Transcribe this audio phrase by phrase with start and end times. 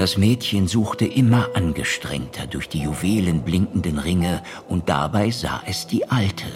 [0.00, 6.46] Das Mädchen suchte immer angestrengter durch die juwelenblinkenden Ringe und dabei sah es die Alte,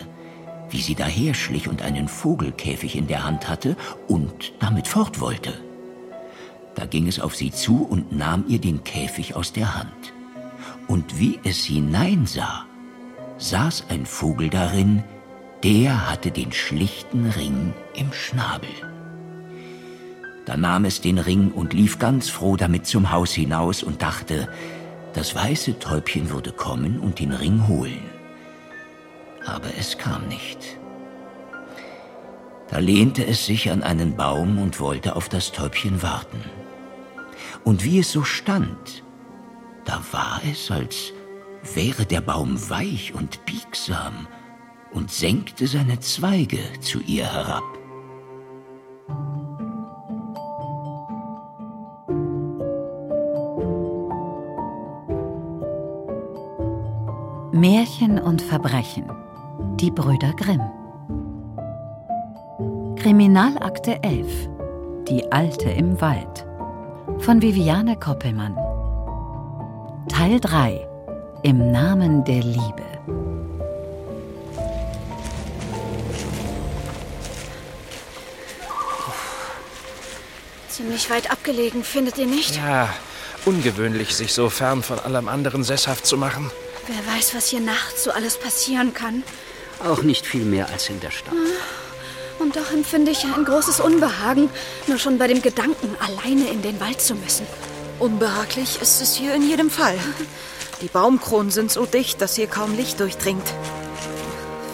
[0.70, 3.76] wie sie daherschlich und einen Vogelkäfig in der Hand hatte
[4.08, 5.52] und damit fort wollte.
[6.74, 10.14] Da ging es auf sie zu und nahm ihr den Käfig aus der Hand.
[10.88, 12.64] Und wie es hineinsah,
[13.36, 15.04] saß ein Vogel darin,
[15.62, 18.93] der hatte den schlichten Ring im Schnabel.
[20.46, 24.48] Da nahm es den Ring und lief ganz froh damit zum Haus hinaus und dachte,
[25.14, 28.02] das weiße Täubchen würde kommen und den Ring holen.
[29.46, 30.78] Aber es kam nicht.
[32.68, 36.42] Da lehnte es sich an einen Baum und wollte auf das Täubchen warten.
[37.62, 39.04] Und wie es so stand,
[39.84, 41.12] da war es, als
[41.74, 44.26] wäre der Baum weich und biegsam
[44.92, 47.62] und senkte seine Zweige zu ihr herab.
[57.54, 59.04] Märchen und Verbrechen.
[59.76, 60.60] Die Brüder Grimm.
[62.96, 64.26] Kriminalakte 11.
[65.08, 66.46] Die Alte im Wald.
[67.20, 68.56] Von Viviane Koppelmann.
[70.08, 70.84] Teil 3.
[71.44, 72.82] Im Namen der Liebe.
[80.70, 82.56] Ziemlich weit abgelegen, findet ihr nicht?
[82.56, 82.88] Ja,
[83.44, 86.50] ungewöhnlich, sich so fern von allem anderen sesshaft zu machen.
[86.86, 89.22] Wer weiß, was hier nachts so alles passieren kann.
[89.82, 91.34] Auch nicht viel mehr als in der Stadt.
[92.38, 94.50] Und doch empfinde ich ein großes Unbehagen,
[94.86, 97.46] nur schon bei dem Gedanken, alleine in den Wald zu müssen.
[97.98, 99.98] Unbehaglich ist es hier in jedem Fall.
[100.80, 103.54] Die Baumkronen sind so dicht, dass hier kaum Licht durchdringt.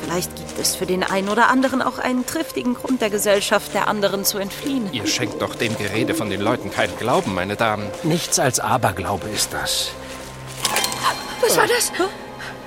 [0.02, 3.86] Vielleicht gibt es für den einen oder anderen auch einen triftigen Grund der Gesellschaft, der
[3.86, 4.92] anderen zu entfliehen.
[4.92, 7.86] Ihr schenkt doch dem Gerede von den Leuten keinen Glauben, meine Damen.
[8.02, 9.90] Nichts als Aberglaube ist das.
[11.50, 11.90] Was war das?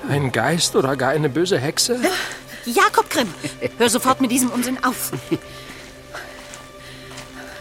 [0.09, 2.01] Ein Geist oder gar eine böse Hexe?
[2.65, 3.33] Jakob Grimm,
[3.77, 5.13] hör sofort mit diesem Unsinn auf.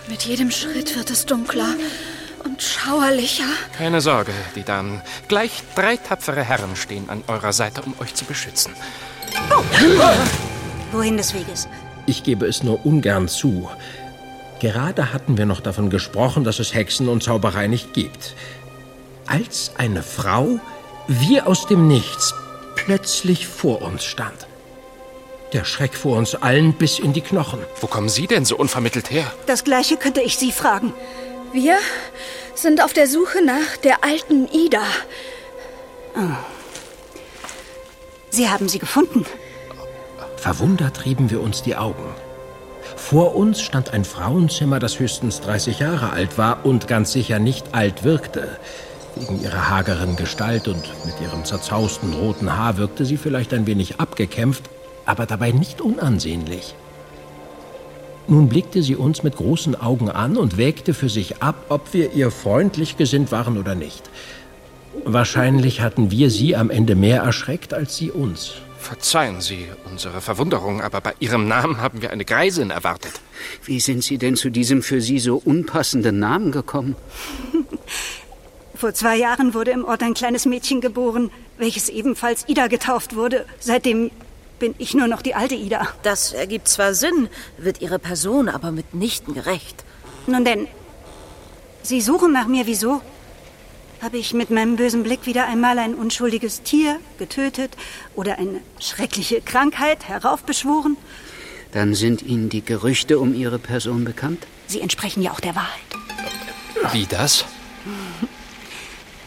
[0.08, 1.76] Mit jedem Schritt wird es dunkler
[2.42, 3.44] und schauerlicher.
[3.78, 5.00] Keine Sorge, die Damen.
[5.28, 8.74] Gleich drei tapfere Herren stehen an eurer Seite, um euch zu beschützen.
[10.90, 11.68] Wohin des Weges?
[12.06, 13.70] Ich gebe es nur ungern zu.
[14.58, 18.34] Gerade hatten wir noch davon gesprochen, dass es Hexen und Zauberei nicht gibt.
[19.28, 20.58] Als eine Frau,
[21.20, 22.34] wie aus dem Nichts,
[22.74, 24.46] plötzlich vor uns stand.
[25.52, 27.60] Der Schreck vor uns allen bis in die Knochen.
[27.80, 29.30] Wo kommen Sie denn so unvermittelt her?
[29.46, 30.94] Das gleiche könnte ich Sie fragen.
[31.52, 31.76] Wir
[32.54, 34.84] sind auf der Suche nach der alten Ida.
[38.30, 39.26] Sie haben sie gefunden.
[40.36, 42.14] Verwundert rieben wir uns die Augen.
[42.96, 47.74] Vor uns stand ein Frauenzimmer, das höchstens 30 Jahre alt war und ganz sicher nicht
[47.74, 48.58] alt wirkte.
[49.16, 54.00] Wegen ihrer hageren Gestalt und mit ihrem zerzausten roten Haar wirkte sie vielleicht ein wenig
[54.00, 54.64] abgekämpft,
[55.04, 56.74] aber dabei nicht unansehnlich.
[58.28, 62.12] Nun blickte sie uns mit großen Augen an und wägte für sich ab, ob wir
[62.12, 64.08] ihr freundlich gesinnt waren oder nicht.
[65.04, 68.54] Wahrscheinlich hatten wir sie am Ende mehr erschreckt als sie uns.
[68.78, 73.12] Verzeihen Sie unsere Verwunderung, aber bei Ihrem Namen haben wir eine Greisin erwartet.
[73.64, 76.96] Wie sind Sie denn zu diesem für Sie so unpassenden Namen gekommen?
[78.82, 83.46] Vor zwei Jahren wurde im Ort ein kleines Mädchen geboren, welches ebenfalls Ida getauft wurde.
[83.60, 84.10] Seitdem
[84.58, 85.86] bin ich nur noch die alte Ida.
[86.02, 87.28] Das ergibt zwar Sinn,
[87.58, 89.84] wird ihre Person aber mitnichten gerecht.
[90.26, 90.66] Nun denn,
[91.84, 93.00] Sie suchen nach mir, wieso?
[94.00, 97.76] Habe ich mit meinem bösen Blick wieder einmal ein unschuldiges Tier getötet
[98.16, 100.96] oder eine schreckliche Krankheit heraufbeschworen?
[101.70, 104.44] Dann sind Ihnen die Gerüchte um Ihre Person bekannt?
[104.66, 105.84] Sie entsprechen ja auch der Wahrheit.
[106.92, 107.44] Wie das?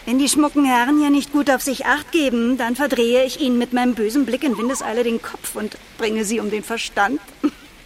[0.05, 3.57] Wenn die schmucken Herren ja nicht gut auf sich acht geben, dann verdrehe ich ihnen
[3.57, 7.19] mit meinem bösen Blick in Windeseile den Kopf und bringe sie um den Verstand.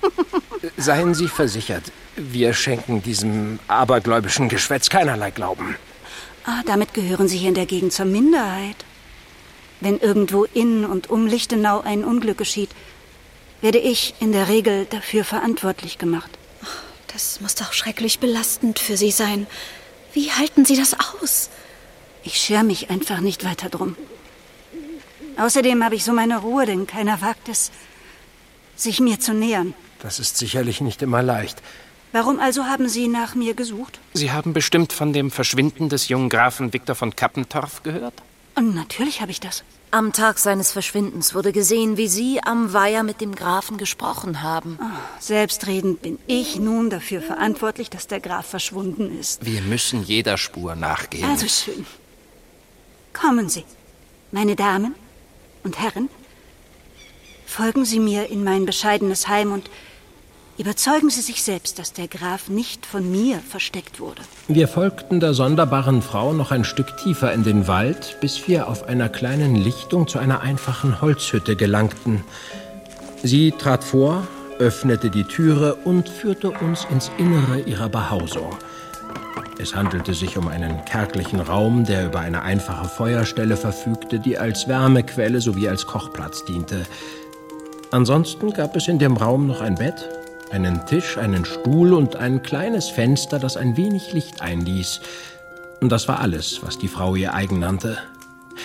[0.78, 5.78] Seien Sie versichert, wir schenken diesem abergläubischen Geschwätz keinerlei Glauben.
[6.46, 8.76] Ah, damit gehören Sie hier in der Gegend zur Minderheit.
[9.80, 12.70] Wenn irgendwo in und um Lichtenau ein Unglück geschieht,
[13.62, 16.30] werde ich in der Regel dafür verantwortlich gemacht.
[17.08, 19.48] Das muss doch schrecklich belastend für Sie sein.
[20.14, 21.50] Wie halten Sie das aus?
[22.32, 23.96] Ich scher mich einfach nicht weiter drum.
[25.40, 27.72] Außerdem habe ich so meine Ruhe, denn keiner wagt es,
[28.76, 29.74] sich mir zu nähern.
[30.00, 31.60] Das ist sicherlich nicht immer leicht.
[32.12, 34.00] Warum also haben Sie nach mir gesucht?
[34.14, 38.14] Sie haben bestimmt von dem Verschwinden des jungen Grafen Viktor von Kappentorf gehört?
[38.54, 39.64] Und natürlich habe ich das.
[39.90, 44.78] Am Tag seines Verschwindens wurde gesehen, wie Sie am Weiher mit dem Grafen gesprochen haben.
[44.80, 44.86] Oh,
[45.20, 49.44] selbstredend bin ich nun dafür verantwortlich, dass der Graf verschwunden ist.
[49.44, 51.28] Wir müssen jeder Spur nachgehen.
[51.28, 51.88] Also schön.
[53.14, 53.66] Kommen Sie,
[54.32, 54.96] meine Damen
[55.64, 56.10] und Herren.
[57.46, 59.70] Folgen Sie mir in mein bescheidenes Heim und
[60.60, 64.22] Überzeugen Sie sich selbst, dass der Graf nicht von mir versteckt wurde.
[64.50, 68.84] Wir folgten der sonderbaren Frau noch ein Stück tiefer in den Wald, bis wir auf
[68.84, 72.26] einer kleinen Lichtung zu einer einfachen Holzhütte gelangten.
[73.24, 74.28] Sie trat vor,
[74.60, 78.58] öffnete die Türe und führte uns ins Innere ihrer Behausung.
[79.62, 84.70] Es handelte sich um einen kärglichen Raum, der über eine einfache Feuerstelle verfügte, die als
[84.70, 86.86] Wärmequelle sowie als Kochplatz diente.
[87.92, 90.08] Ansonsten gab es in dem Raum noch ein Bett,
[90.50, 95.02] einen Tisch, einen Stuhl und ein kleines Fenster, das ein wenig Licht einließ.
[95.82, 97.98] Und das war alles, was die Frau ihr eigen nannte.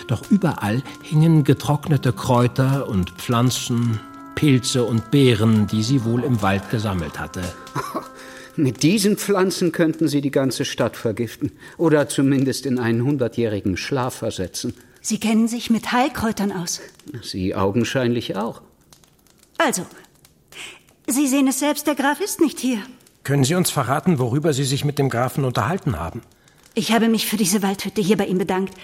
[0.07, 3.99] Doch überall hingen getrocknete Kräuter und Pflanzen,
[4.37, 7.43] Pilze und Beeren, die sie wohl im Wald gesammelt hatte.
[8.57, 14.15] Mit diesen Pflanzen könnten sie die ganze Stadt vergiften oder zumindest in einen hundertjährigen Schlaf
[14.15, 14.75] versetzen.
[15.01, 16.81] Sie kennen sich mit Heilkräutern aus.
[17.23, 18.63] Sie augenscheinlich auch.
[19.59, 19.85] Also,
[21.07, 22.79] Sie sehen es selbst, der Graf ist nicht hier.
[23.25, 26.23] Können Sie uns verraten, worüber Sie sich mit dem Grafen unterhalten haben?
[26.75, 28.75] Ich habe mich für diese Waldhütte hier bei ihm bedankt.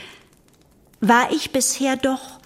[1.01, 2.41] War ich bisher doch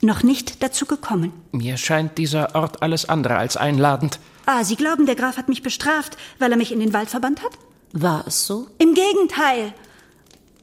[0.00, 1.32] noch nicht dazu gekommen.
[1.52, 4.18] Mir scheint dieser Ort alles andere als einladend.
[4.52, 7.40] Ah, Sie glauben, der Graf hat mich bestraft, weil er mich in den Wald verbannt
[7.40, 7.52] hat?
[7.92, 8.66] War es so?
[8.78, 9.72] Im Gegenteil.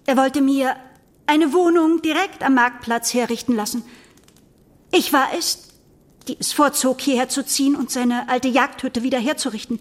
[0.06, 0.76] Er wollte mir
[1.26, 3.84] eine Wohnung direkt am Marktplatz herrichten lassen.
[4.92, 5.70] Ich war es,
[6.28, 9.80] die es vorzog, hierher zu ziehen und seine alte Jagdhütte wieder herzurichten.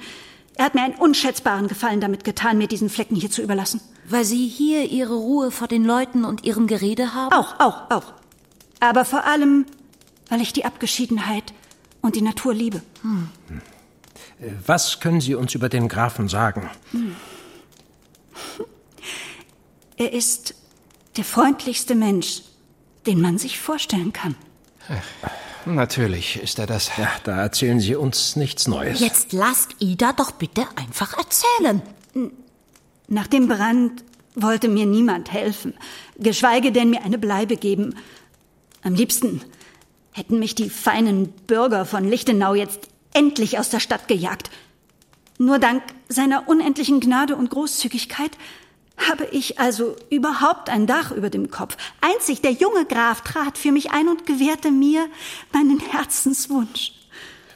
[0.55, 3.81] Er hat mir einen unschätzbaren Gefallen damit getan, mir diesen Flecken hier zu überlassen.
[4.09, 7.33] Weil Sie hier Ihre Ruhe vor den Leuten und Ihrem Gerede haben?
[7.33, 8.13] Auch, auch, auch.
[8.79, 9.67] Aber vor allem,
[10.29, 11.53] weil ich die Abgeschiedenheit
[12.03, 12.83] und die Natur liebe.
[13.03, 13.31] Hm.
[14.67, 16.71] Was können Sie uns über den Grafen sagen?
[16.93, 17.17] Hm.
[19.97, 20.55] Er ist
[21.17, 22.43] der freundlichste Mensch,
[23.07, 24.35] den man sich vorstellen kann.
[25.65, 26.91] Natürlich ist er das.
[26.97, 29.01] Ja, da erzählen Sie uns nichts Neues.
[29.01, 31.83] Jetzt lasst Ida doch bitte einfach erzählen.
[33.09, 34.05] Nach dem Brand
[34.35, 35.75] wollte mir niemand helfen,
[36.19, 37.97] geschweige denn mir eine Bleibe geben.
[38.83, 39.41] Am liebsten
[40.13, 44.51] hätten mich die feinen Bürger von Lichtenau jetzt endlich aus der Stadt gejagt.
[45.39, 48.31] Nur dank seiner unendlichen Gnade und Großzügigkeit
[48.97, 51.77] habe ich also überhaupt ein Dach über dem Kopf?
[52.01, 55.07] Einzig der junge Graf trat für mich ein und gewährte mir
[55.53, 56.93] meinen Herzenswunsch.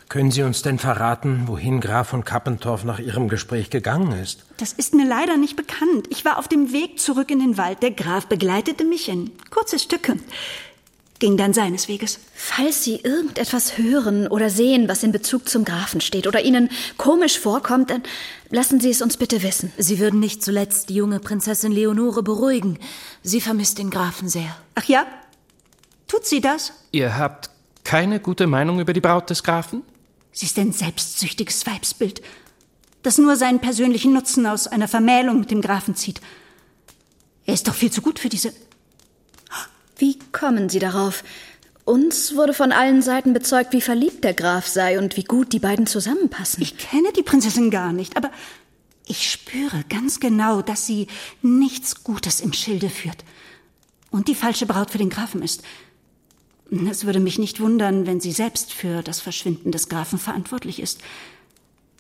[0.08, 4.44] Können Sie uns denn verraten, wohin Graf von Kappentorf nach Ihrem Gespräch gegangen ist?
[4.56, 6.08] Das ist mir leider nicht bekannt.
[6.10, 7.82] Ich war auf dem Weg zurück in den Wald.
[7.82, 10.02] Der Graf begleitete mich ein kurzes Stück
[11.20, 12.19] ging dann seines Weges.
[12.34, 17.38] Falls Sie irgendetwas hören oder sehen, was in Bezug zum Grafen steht oder Ihnen komisch
[17.38, 18.02] vorkommt, dann
[18.49, 19.72] lassen Sie es uns bitte wissen.
[19.78, 22.78] Sie würden nicht zuletzt die junge Prinzessin Leonore beruhigen.
[23.22, 24.56] Sie vermisst den Grafen sehr.
[24.75, 25.06] Ach ja?
[26.08, 26.72] Tut sie das?
[26.90, 27.50] Ihr habt
[27.84, 29.82] keine gute Meinung über die Braut des Grafen?
[30.32, 32.23] Sie ist ein selbstsüchtiges Weibsbild,
[33.02, 36.20] das nur seinen persönlichen Nutzen aus einer Vermählung mit dem Grafen zieht.
[37.46, 38.52] Er ist doch viel zu gut für diese
[40.00, 41.23] wie kommen Sie darauf?
[41.85, 45.58] Uns wurde von allen Seiten bezeugt, wie verliebt der Graf sei und wie gut die
[45.58, 46.62] beiden zusammenpassen.
[46.62, 48.31] Ich kenne die Prinzessin gar nicht, aber
[49.06, 51.09] ich spüre ganz genau, dass sie
[51.42, 53.25] nichts Gutes im Schilde führt
[54.11, 55.62] und die falsche Braut für den Grafen ist.
[56.88, 61.00] Es würde mich nicht wundern, wenn sie selbst für das Verschwinden des Grafen verantwortlich ist.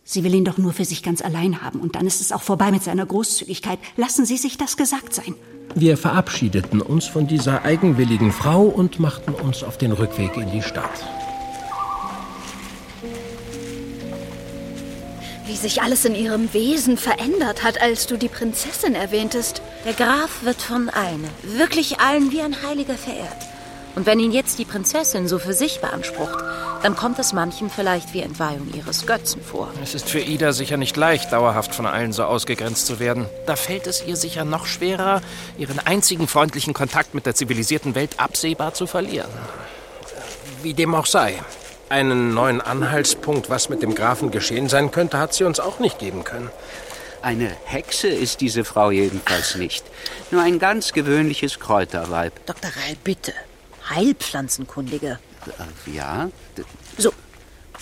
[0.04, 2.42] Sie will ihn doch nur für sich ganz allein haben, und dann ist es auch
[2.42, 3.78] vorbei mit seiner Großzügigkeit.
[3.96, 5.34] Lassen Sie sich das gesagt sein.
[5.74, 10.62] Wir verabschiedeten uns von dieser eigenwilligen Frau und machten uns auf den Rückweg in die
[10.62, 10.90] Stadt.
[15.46, 19.62] Wie sich alles in ihrem Wesen verändert hat, als du die Prinzessin erwähntest.
[19.84, 23.49] Der Graf wird von allen, wirklich allen wie ein Heiliger verehrt.
[23.94, 26.38] Und wenn ihn jetzt die Prinzessin so für sich beansprucht,
[26.82, 29.68] dann kommt es manchen vielleicht wie Entweihung ihres Götzen vor.
[29.82, 33.26] Es ist für Ida sicher nicht leicht, dauerhaft von allen so ausgegrenzt zu werden.
[33.46, 35.20] Da fällt es ihr sicher noch schwerer,
[35.58, 39.30] ihren einzigen freundlichen Kontakt mit der zivilisierten Welt absehbar zu verlieren.
[40.62, 41.34] Wie dem auch sei.
[41.88, 45.98] Einen neuen Anhaltspunkt, was mit dem Grafen geschehen sein könnte, hat sie uns auch nicht
[45.98, 46.50] geben können.
[47.22, 49.84] Eine Hexe ist diese Frau jedenfalls nicht.
[50.30, 52.32] Nur ein ganz gewöhnliches Kräuterweib.
[52.46, 52.70] Dr.
[52.70, 53.34] Reil, bitte.
[53.90, 55.18] Heilpflanzenkundige.
[55.46, 56.30] Äh, ja.
[56.96, 57.12] So.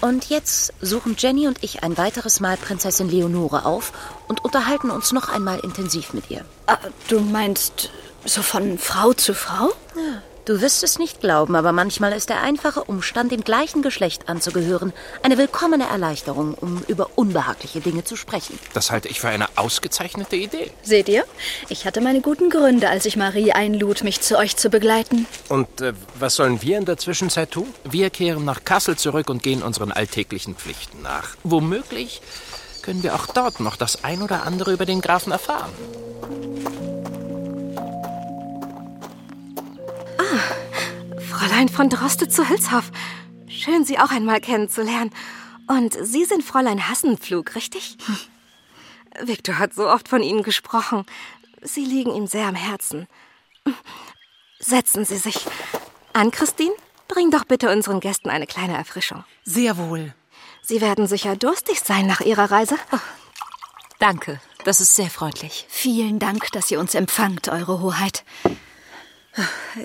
[0.01, 3.93] Und jetzt suchen Jenny und ich ein weiteres Mal Prinzessin Leonore auf
[4.29, 6.45] und unterhalten uns noch einmal intensiv mit ihr.
[6.67, 7.91] Ah, du meinst
[8.25, 9.73] so von Frau zu Frau?
[9.97, 14.31] Ja, Du wirst es nicht glauben, aber manchmal ist der einfache Umstand, dem gleichen Geschlecht
[14.31, 18.59] anzugehören, eine willkommene Erleichterung, um über unbehagliche Dinge zu sprechen.
[18.73, 20.71] Das halte ich für eine ausgezeichnete Idee.
[20.83, 21.27] Seht ihr?
[21.69, 25.27] Ich hatte meine guten Gründe, als ich Marie einlud, mich zu euch zu begleiten.
[25.51, 27.69] Und äh, was sollen wir in der Zwischenzeit tun?
[27.85, 31.37] Wir kehren nach Kassel zurück und gehen unseren alltäglichen Pflichten nach.
[31.45, 32.23] Womöglich
[32.81, 35.73] können wir auch dort noch das ein oder andere über den Grafen erfahren.
[41.49, 42.91] Fräulein von Droste zu Hülshoff.
[43.49, 45.11] Schön, Sie auch einmal kennenzulernen.
[45.67, 47.97] Und Sie sind Fräulein Hassenpflug, richtig?
[49.23, 51.07] Viktor hat so oft von Ihnen gesprochen.
[51.63, 53.09] Sie liegen ihm sehr am Herzen.
[54.59, 55.47] Setzen Sie sich.
[56.13, 56.75] An, Christine,
[57.09, 59.25] bring doch bitte unseren Gästen eine kleine Erfrischung.
[59.45, 60.15] Sehr wohl.
[60.61, 62.77] Sie werden sicher durstig sein nach Ihrer Reise.
[62.93, 62.99] Oh.
[63.99, 65.65] Danke, das ist sehr freundlich.
[65.71, 68.23] Vielen Dank, dass ihr uns empfangt, Eure Hoheit.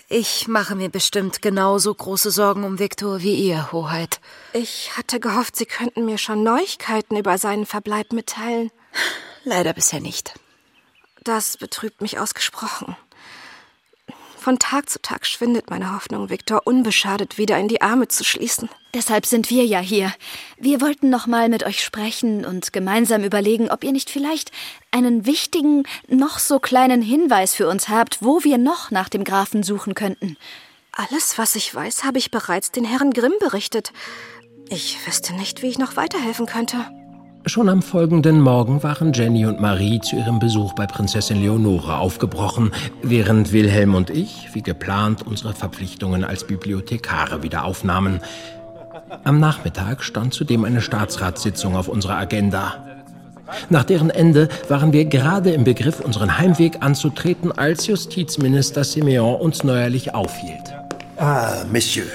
[0.09, 4.19] Ich mache mir bestimmt genauso große Sorgen um Viktor wie ihr, Hoheit.
[4.53, 8.71] Ich hatte gehofft, Sie könnten mir schon Neuigkeiten über seinen Verbleib mitteilen.
[9.43, 10.33] Leider bisher nicht.
[11.23, 12.95] Das betrübt mich ausgesprochen.
[14.43, 18.67] Von Tag zu Tag schwindet meine Hoffnung, Viktor unbeschadet wieder in die Arme zu schließen.
[18.93, 20.11] Deshalb sind wir ja hier.
[20.57, 24.51] Wir wollten noch mal mit euch sprechen und gemeinsam überlegen, ob ihr nicht vielleicht
[24.91, 29.63] einen wichtigen, noch so kleinen Hinweis für uns habt, wo wir noch nach dem Grafen
[29.63, 30.35] suchen könnten.
[30.91, 33.93] Alles, was ich weiß, habe ich bereits den Herren Grimm berichtet.
[34.67, 36.85] Ich wüsste nicht, wie ich noch weiterhelfen könnte.
[37.45, 42.71] Schon am folgenden Morgen waren Jenny und Marie zu ihrem Besuch bei Prinzessin Leonore aufgebrochen,
[43.01, 48.21] während Wilhelm und ich, wie geplant, unsere Verpflichtungen als Bibliothekare wieder aufnahmen.
[49.25, 52.75] Am Nachmittag stand zudem eine Staatsratssitzung auf unserer Agenda.
[53.69, 59.65] Nach deren Ende waren wir gerade im Begriff, unseren Heimweg anzutreten, als Justizminister Simeon uns
[59.65, 60.73] neuerlich aufhielt.
[61.17, 62.07] Ah, Monsieur.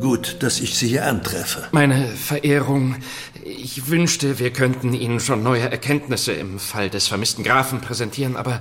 [0.00, 1.68] Gut, dass ich Sie hier antreffe.
[1.72, 2.96] Meine Verehrung,
[3.44, 8.60] ich wünschte, wir könnten Ihnen schon neue Erkenntnisse im Fall des vermissten Grafen präsentieren, aber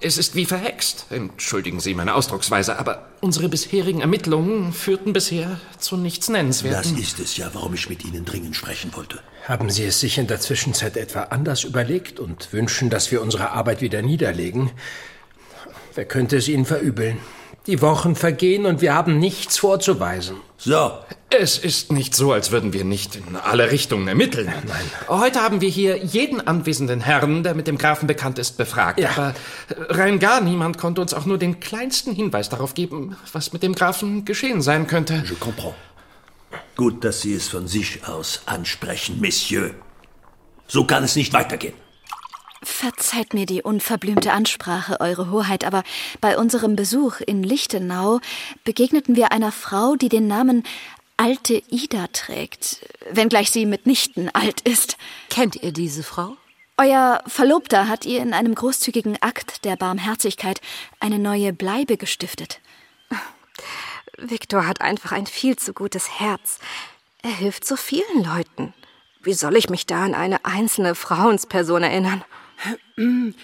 [0.00, 1.06] es ist wie verhext.
[1.10, 6.94] Entschuldigen Sie meine Ausdrucksweise, aber unsere bisherigen Ermittlungen führten bisher zu nichts Nennenswerten.
[6.96, 9.20] Das ist es ja, warum ich mit Ihnen dringend sprechen wollte.
[9.48, 13.50] Haben Sie es sich in der Zwischenzeit etwa anders überlegt und wünschen, dass wir unsere
[13.52, 14.70] Arbeit wieder niederlegen?
[15.94, 17.18] Wer könnte es Ihnen verübeln?
[17.66, 20.36] Die Wochen vergehen und wir haben nichts vorzuweisen.
[20.56, 20.92] So.
[21.28, 24.46] Es ist nicht so, als würden wir nicht in alle Richtungen ermitteln.
[24.46, 24.90] Nein.
[25.08, 29.00] Heute haben wir hier jeden anwesenden Herrn, der mit dem Grafen bekannt ist, befragt.
[29.00, 29.10] Ja.
[29.10, 29.34] Aber
[29.88, 33.74] rein gar niemand konnte uns auch nur den kleinsten Hinweis darauf geben, was mit dem
[33.74, 35.24] Grafen geschehen sein könnte.
[35.28, 35.74] Je comprends.
[36.76, 39.72] Gut, dass Sie es von sich aus ansprechen, Monsieur.
[40.68, 41.74] So kann es nicht weitergehen.
[42.66, 45.84] Verzeiht mir die unverblümte Ansprache, Eure Hoheit, aber
[46.20, 48.20] bei unserem Besuch in Lichtenau
[48.64, 50.64] begegneten wir einer Frau, die den Namen
[51.16, 54.98] Alte Ida trägt, wenngleich sie mitnichten alt ist.
[55.30, 56.36] Kennt ihr diese Frau?
[56.76, 60.60] Euer Verlobter hat ihr in einem großzügigen Akt der Barmherzigkeit
[60.98, 62.60] eine neue Bleibe gestiftet.
[64.18, 66.58] Viktor hat einfach ein viel zu gutes Herz.
[67.22, 68.74] Er hilft so vielen Leuten.
[69.22, 72.24] Wie soll ich mich da an eine einzelne Frauensperson erinnern?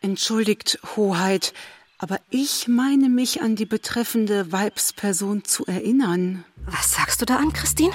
[0.00, 1.52] Entschuldigt, Hoheit,
[1.98, 6.44] aber ich meine mich an die betreffende Weibsperson zu erinnern.
[6.66, 7.92] Was sagst du da an, Christine?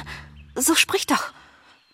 [0.56, 1.34] So sprich doch.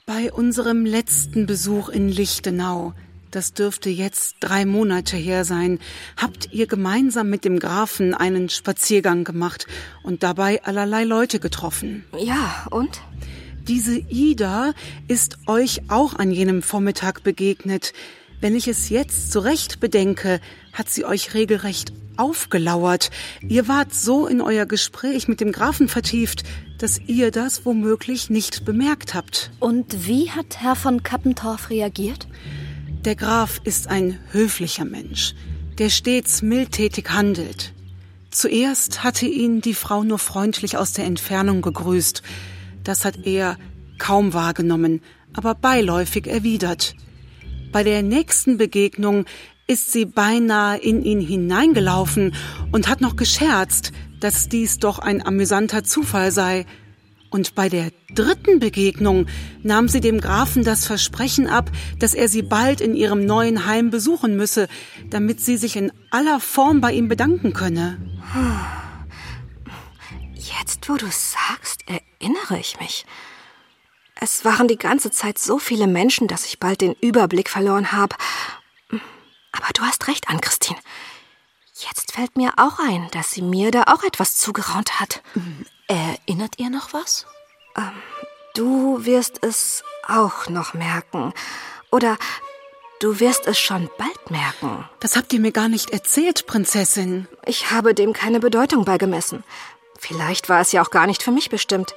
[0.06, 2.94] Bei unserem letzten Besuch in Lichtenau,
[3.32, 5.80] das dürfte jetzt drei Monate her sein,
[6.18, 9.66] habt ihr gemeinsam mit dem Grafen einen Spaziergang gemacht
[10.04, 12.06] und dabei allerlei Leute getroffen.
[12.20, 13.02] Ja, und?
[13.68, 14.74] Diese Ida
[15.08, 17.94] ist euch auch an jenem Vormittag begegnet.
[18.42, 20.40] Wenn ich es jetzt zurecht bedenke,
[20.74, 23.10] hat sie euch regelrecht aufgelauert.
[23.48, 26.44] Ihr wart so in euer Gespräch mit dem Grafen vertieft,
[26.78, 29.52] dass ihr das womöglich nicht bemerkt habt.
[29.60, 32.28] Und wie hat Herr von Kappentorf reagiert?
[33.06, 35.34] Der Graf ist ein höflicher Mensch,
[35.78, 37.74] der stets mildtätig handelt.
[38.30, 42.24] Zuerst hatte ihn die Frau nur freundlich aus der Entfernung gegrüßt.
[42.84, 43.58] Das hat er
[44.00, 45.02] kaum wahrgenommen,
[45.34, 46.96] aber beiläufig erwidert.
[47.74, 49.26] Bei der nächsten Begegnung
[49.66, 52.36] ist sie beinahe in ihn hineingelaufen
[52.72, 56.68] und hat noch gescherzt, dass dies doch ein amüsanter Zufall sei.
[57.32, 59.26] Und bei der dritten Begegnung
[59.64, 63.90] nahm sie dem Grafen das Versprechen ab, dass er sie bald in ihrem neuen Heim
[63.90, 64.68] besuchen müsse,
[65.10, 67.98] damit sie sich in aller Form bei ihm bedanken könne.
[70.36, 73.04] Jetzt, wo du sagst, erinnere ich mich.
[74.24, 78.16] Es waren die ganze Zeit so viele Menschen, dass ich bald den Überblick verloren habe.
[79.52, 80.80] Aber du hast recht, Ann-Christine.
[81.74, 85.22] Jetzt fällt mir auch ein, dass sie mir da auch etwas zugeraunt hat.
[85.88, 87.26] Erinnert ihr noch was?
[87.76, 87.92] Ähm,
[88.56, 91.34] du wirst es auch noch merken.
[91.92, 92.18] Oder
[93.02, 94.88] du wirst es schon bald merken.
[95.02, 97.28] Das habt ihr mir gar nicht erzählt, Prinzessin.
[97.46, 99.44] Ich habe dem keine Bedeutung beigemessen.
[100.00, 101.94] Vielleicht war es ja auch gar nicht für mich bestimmt.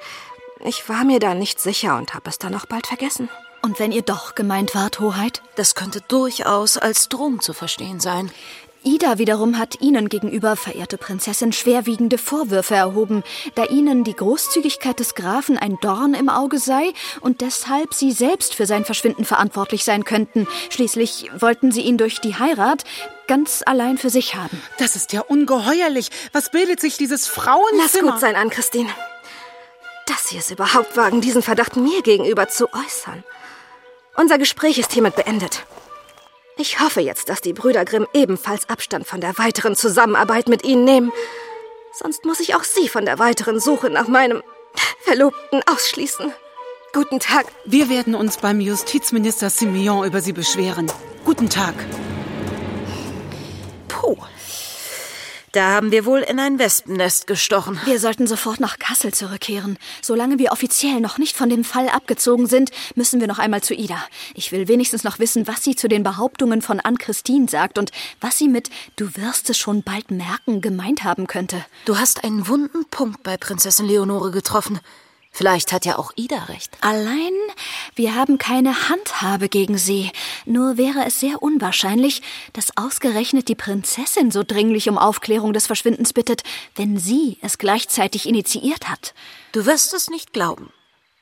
[0.64, 3.28] Ich war mir da nicht sicher und habe es dann auch bald vergessen.
[3.62, 5.42] Und wenn ihr doch gemeint wart, Hoheit?
[5.56, 8.30] Das könnte durchaus als Drohung zu verstehen sein.
[8.86, 13.24] Ida wiederum hat Ihnen gegenüber, verehrte Prinzessin, schwerwiegende Vorwürfe erhoben,
[13.56, 18.54] da Ihnen die Großzügigkeit des Grafen ein Dorn im Auge sei und deshalb Sie selbst
[18.54, 20.46] für sein Verschwinden verantwortlich sein könnten.
[20.70, 22.84] Schließlich wollten Sie ihn durch die Heirat
[23.26, 24.62] ganz allein für sich haben.
[24.78, 26.10] Das ist ja ungeheuerlich.
[26.32, 27.82] Was bildet sich dieses Frauenzimmer?
[27.82, 28.90] Lass gut sein an, Christine.
[30.06, 33.24] Dass Sie es überhaupt wagen, diesen Verdacht mir gegenüber zu äußern.
[34.16, 35.66] Unser Gespräch ist hiermit beendet.
[36.56, 40.84] Ich hoffe jetzt, dass die Brüder Grimm ebenfalls Abstand von der weiteren Zusammenarbeit mit Ihnen
[40.84, 41.12] nehmen.
[41.92, 44.42] Sonst muss ich auch Sie von der weiteren Suche nach meinem
[45.04, 46.32] Verlobten ausschließen.
[46.92, 47.46] Guten Tag.
[47.66, 50.90] Wir werden uns beim Justizminister Simeon über Sie beschweren.
[51.26, 51.74] Guten Tag.
[53.88, 54.16] Puh.
[55.56, 57.80] Da haben wir wohl in ein Wespennest gestochen.
[57.86, 59.78] Wir sollten sofort nach Kassel zurückkehren.
[60.02, 63.72] Solange wir offiziell noch nicht von dem Fall abgezogen sind, müssen wir noch einmal zu
[63.72, 63.96] Ida.
[64.34, 68.36] Ich will wenigstens noch wissen, was sie zu den Behauptungen von Ann-Christine sagt und was
[68.36, 71.64] sie mit Du wirst es schon bald merken gemeint haben könnte.
[71.86, 74.78] Du hast einen wunden Punkt bei Prinzessin Leonore getroffen.
[75.36, 76.78] Vielleicht hat ja auch Ida recht.
[76.80, 77.34] Allein,
[77.94, 80.10] wir haben keine Handhabe gegen sie.
[80.46, 82.22] Nur wäre es sehr unwahrscheinlich,
[82.54, 86.42] dass ausgerechnet die Prinzessin so dringlich um Aufklärung des Verschwindens bittet,
[86.74, 89.12] wenn sie es gleichzeitig initiiert hat.
[89.52, 90.72] Du wirst es nicht glauben.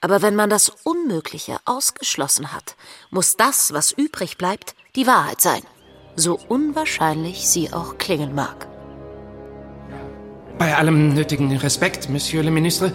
[0.01, 2.77] Aber wenn man das Unmögliche ausgeschlossen hat,
[3.11, 5.63] muss das, was übrig bleibt, die Wahrheit sein.
[6.15, 8.69] So unwahrscheinlich sie auch klingen mag.
[10.59, 12.93] Bei allem nötigen Respekt, Monsieur le Ministre,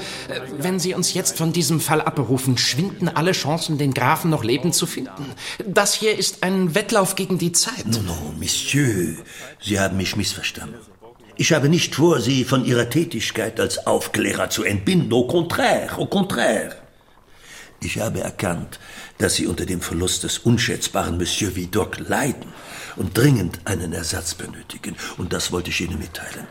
[0.57, 4.75] wenn Sie uns jetzt von diesem Fall abberufen, schwinden alle Chancen, den Grafen noch lebend
[4.75, 5.25] zu finden.
[5.65, 7.85] Das hier ist ein Wettlauf gegen die Zeit.
[7.85, 9.15] Non, non, Monsieur,
[9.61, 10.79] Sie haben mich missverstanden.
[11.35, 15.13] Ich habe nicht vor, Sie von Ihrer Tätigkeit als Aufklärer zu entbinden.
[15.13, 16.75] Au contraire, au contraire.
[17.81, 18.79] Ich habe erkannt,
[19.19, 22.53] dass Sie unter dem Verlust des unschätzbaren Monsieur Vidocq leiden
[22.97, 24.95] und dringend einen Ersatz benötigen.
[25.17, 26.47] Und das wollte ich Ihnen mitteilen.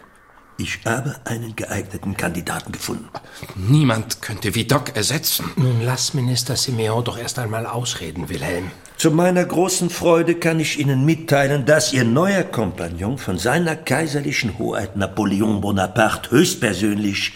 [0.61, 3.09] Ich habe einen geeigneten Kandidaten gefunden.
[3.55, 5.53] Niemand könnte Vidocq ersetzen.
[5.55, 8.73] Nun lass Minister Simeon doch erst einmal ausreden, Wilhelm.
[8.97, 14.59] Zu meiner großen Freude kann ich Ihnen mitteilen, dass Ihr neuer Kompagnon von seiner kaiserlichen
[14.59, 17.35] Hoheit Napoleon Bonaparte höchstpersönlich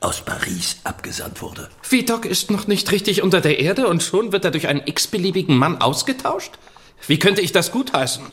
[0.00, 1.68] aus Paris abgesandt wurde.
[1.88, 5.56] Vidocq ist noch nicht richtig unter der Erde und schon wird er durch einen x-beliebigen
[5.56, 6.58] Mann ausgetauscht?
[7.06, 8.24] Wie könnte ich das gutheißen?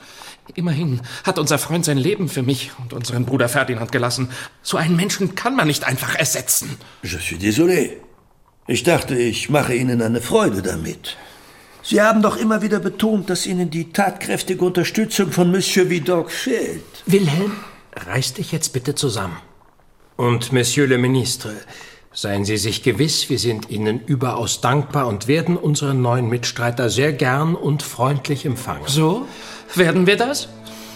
[0.55, 4.29] Immerhin hat unser Freund sein Leben für mich und unseren Bruder Ferdinand gelassen.
[4.61, 6.77] So einen Menschen kann man nicht einfach ersetzen.
[7.03, 7.91] Je suis désolé.
[8.67, 11.17] Ich dachte, ich mache Ihnen eine Freude damit.
[11.83, 16.83] Sie haben doch immer wieder betont, dass Ihnen die tatkräftige Unterstützung von Monsieur Vidocq fehlt.
[17.05, 17.53] Wilhelm,
[17.95, 19.37] reiß dich jetzt bitte zusammen.
[20.15, 21.53] Und Monsieur le Ministre,
[22.13, 27.13] seien Sie sich gewiss, wir sind Ihnen überaus dankbar und werden unseren neuen Mitstreiter sehr
[27.13, 28.83] gern und freundlich empfangen.
[28.87, 29.27] So?
[29.75, 30.49] Werden wir das?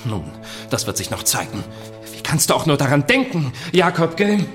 [0.04, 0.26] Nun,
[0.70, 1.64] das wird sich noch zeigen.
[2.14, 4.46] Wie kannst du auch nur daran denken, Jakob Grimm?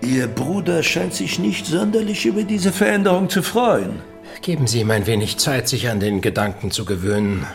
[0.00, 4.00] Ihr Bruder scheint sich nicht sonderlich über diese Veränderung zu freuen.
[4.40, 7.46] Geben Sie ihm ein wenig Zeit, sich an den Gedanken zu gewöhnen.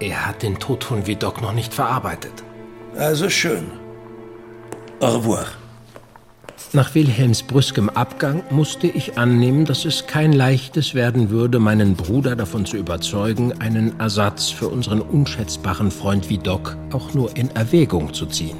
[0.00, 2.44] Er hat den Tod von Vidocq noch nicht verarbeitet.
[2.98, 3.70] Also schön.
[5.00, 5.46] Au revoir.
[6.76, 12.36] Nach Wilhelms brüskem Abgang musste ich annehmen, dass es kein leichtes werden würde, meinen Bruder
[12.36, 18.26] davon zu überzeugen, einen Ersatz für unseren unschätzbaren Freund Vidocq auch nur in Erwägung zu
[18.26, 18.58] ziehen.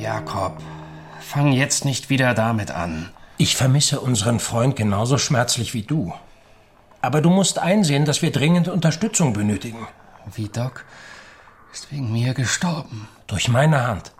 [0.00, 0.60] Jakob,
[1.20, 3.10] fang jetzt nicht wieder damit an.
[3.38, 6.12] Ich vermisse unseren Freund genauso schmerzlich wie du.
[7.02, 9.86] Aber du musst einsehen, dass wir dringend Unterstützung benötigen.
[10.34, 10.84] Vidocq
[11.72, 13.06] ist wegen mir gestorben.
[13.28, 14.10] Durch meine Hand.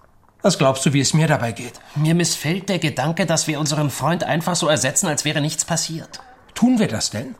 [0.42, 1.80] Was glaubst du, wie es mir dabei geht?
[1.94, 6.20] Mir missfällt der Gedanke, dass wir unseren Freund einfach so ersetzen, als wäre nichts passiert.
[6.54, 7.34] Tun wir das denn?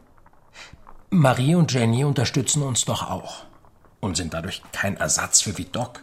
[1.09, 3.45] Marie und Jenny unterstützen uns doch auch
[4.01, 6.01] und sind dadurch kein Ersatz für Vidocq.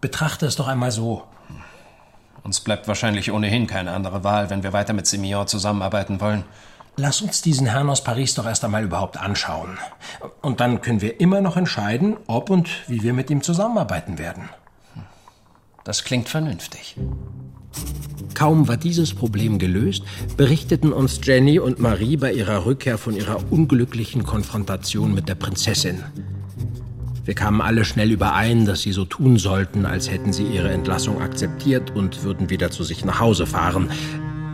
[0.00, 1.24] Betrachte es doch einmal so.
[2.42, 6.44] Uns bleibt wahrscheinlich ohnehin keine andere Wahl, wenn wir weiter mit Simeon zusammenarbeiten wollen.
[6.96, 9.78] Lass uns diesen Herrn aus Paris doch erst einmal überhaupt anschauen.
[10.42, 14.50] Und dann können wir immer noch entscheiden, ob und wie wir mit ihm zusammenarbeiten werden.
[15.84, 16.96] Das klingt vernünftig.
[18.34, 20.04] Kaum war dieses Problem gelöst,
[20.36, 26.02] berichteten uns Jenny und Marie bei ihrer Rückkehr von ihrer unglücklichen Konfrontation mit der Prinzessin.
[27.24, 31.20] Wir kamen alle schnell überein, dass sie so tun sollten, als hätten sie ihre Entlassung
[31.20, 33.90] akzeptiert und würden wieder zu sich nach Hause fahren,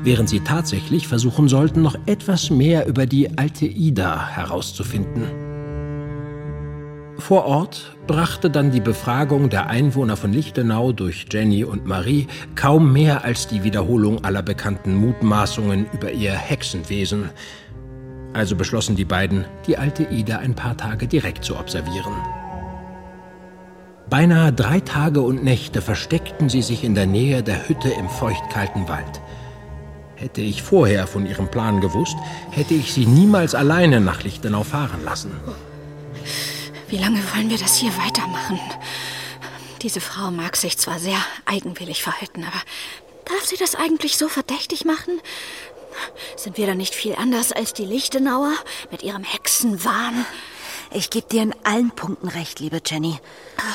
[0.02, 5.47] während sie tatsächlich versuchen sollten, noch etwas mehr über die alte Ida herauszufinden.
[7.18, 12.92] Vor Ort brachte dann die Befragung der Einwohner von Lichtenau durch Jenny und Marie kaum
[12.92, 17.30] mehr als die Wiederholung aller bekannten Mutmaßungen über ihr Hexenwesen.
[18.34, 22.14] Also beschlossen die beiden, die alte Ida ein paar Tage direkt zu observieren.
[24.08, 28.88] Beinahe drei Tage und Nächte versteckten sie sich in der Nähe der Hütte im feuchtkalten
[28.88, 29.20] Wald.
[30.14, 32.16] Hätte ich vorher von ihrem Plan gewusst,
[32.52, 35.32] hätte ich sie niemals alleine nach Lichtenau fahren lassen.
[36.88, 38.58] Wie lange wollen wir das hier weitermachen?
[39.82, 42.62] Diese Frau mag sich zwar sehr eigenwillig verhalten, aber
[43.26, 45.20] darf sie das eigentlich so verdächtig machen?
[46.36, 48.54] Sind wir da nicht viel anders als die Lichtenauer
[48.90, 50.24] mit ihrem Hexenwahn?
[50.90, 53.18] Ich gebe dir in allen Punkten recht, liebe Jenny.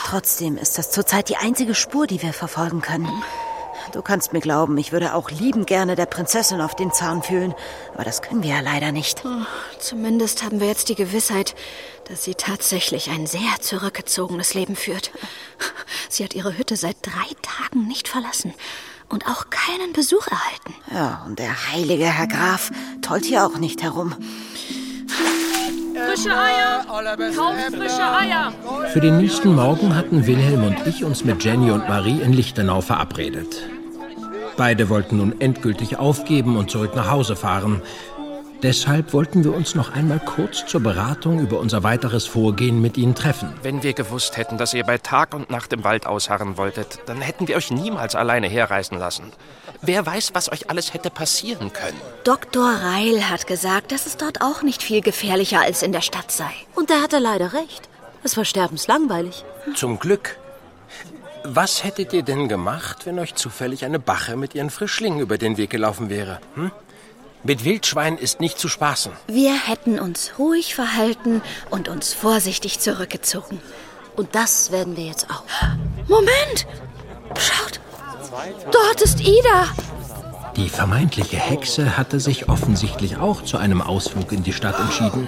[0.07, 3.23] Trotzdem ist das zurzeit die einzige Spur, die wir verfolgen können.
[3.93, 7.53] Du kannst mir glauben, ich würde auch lieben gerne der Prinzessin auf den Zahn fühlen,
[7.93, 9.23] aber das können wir ja leider nicht.
[9.23, 9.45] Oh,
[9.77, 11.53] zumindest haben wir jetzt die Gewissheit,
[12.09, 15.11] dass sie tatsächlich ein sehr zurückgezogenes Leben führt.
[16.09, 18.55] Sie hat ihre Hütte seit drei Tagen nicht verlassen
[19.09, 20.73] und auch keinen Besuch erhalten.
[20.91, 22.71] Ja, und der heilige Herr Graf
[23.03, 24.15] tollt hier auch nicht herum.
[25.93, 26.83] Frische Eier!
[27.35, 28.53] Kauf frische Eier!
[28.91, 32.81] Für den nächsten Morgen hatten Wilhelm und ich uns mit Jenny und Marie in Lichtenau
[32.81, 33.61] verabredet.
[34.57, 37.81] Beide wollten nun endgültig aufgeben und zurück nach Hause fahren.
[38.63, 43.13] Deshalb wollten wir uns noch einmal kurz zur Beratung über unser weiteres Vorgehen mit Ihnen
[43.13, 43.53] treffen.
[43.61, 47.19] Wenn wir gewusst hätten, dass ihr bei Tag und Nacht im Wald ausharren wolltet, dann
[47.19, 49.33] hätten wir euch niemals alleine herreisen lassen.
[49.81, 51.99] Wer weiß, was euch alles hätte passieren können.
[52.23, 52.65] Dr.
[52.65, 56.51] Reil hat gesagt, dass es dort auch nicht viel gefährlicher als in der Stadt sei.
[56.73, 57.89] Und da hat er leider recht.
[58.23, 59.43] Es war sterbenslangweilig.
[59.75, 60.37] Zum Glück.
[61.45, 65.57] Was hättet ihr denn gemacht, wenn euch zufällig eine Bache mit ihren Frischlingen über den
[65.57, 66.39] Weg gelaufen wäre?
[66.55, 66.71] Hm?
[67.43, 69.11] Mit Wildschwein ist nicht zu spaßen.
[69.27, 73.59] Wir hätten uns ruhig verhalten und uns vorsichtig zurückgezogen.
[74.15, 75.43] Und das werden wir jetzt auch.
[76.07, 76.65] Moment!
[77.37, 77.81] Schaut!
[78.71, 79.67] Dort ist Ida!
[80.55, 85.27] Die vermeintliche Hexe hatte sich offensichtlich auch zu einem Ausflug in die Stadt entschieden.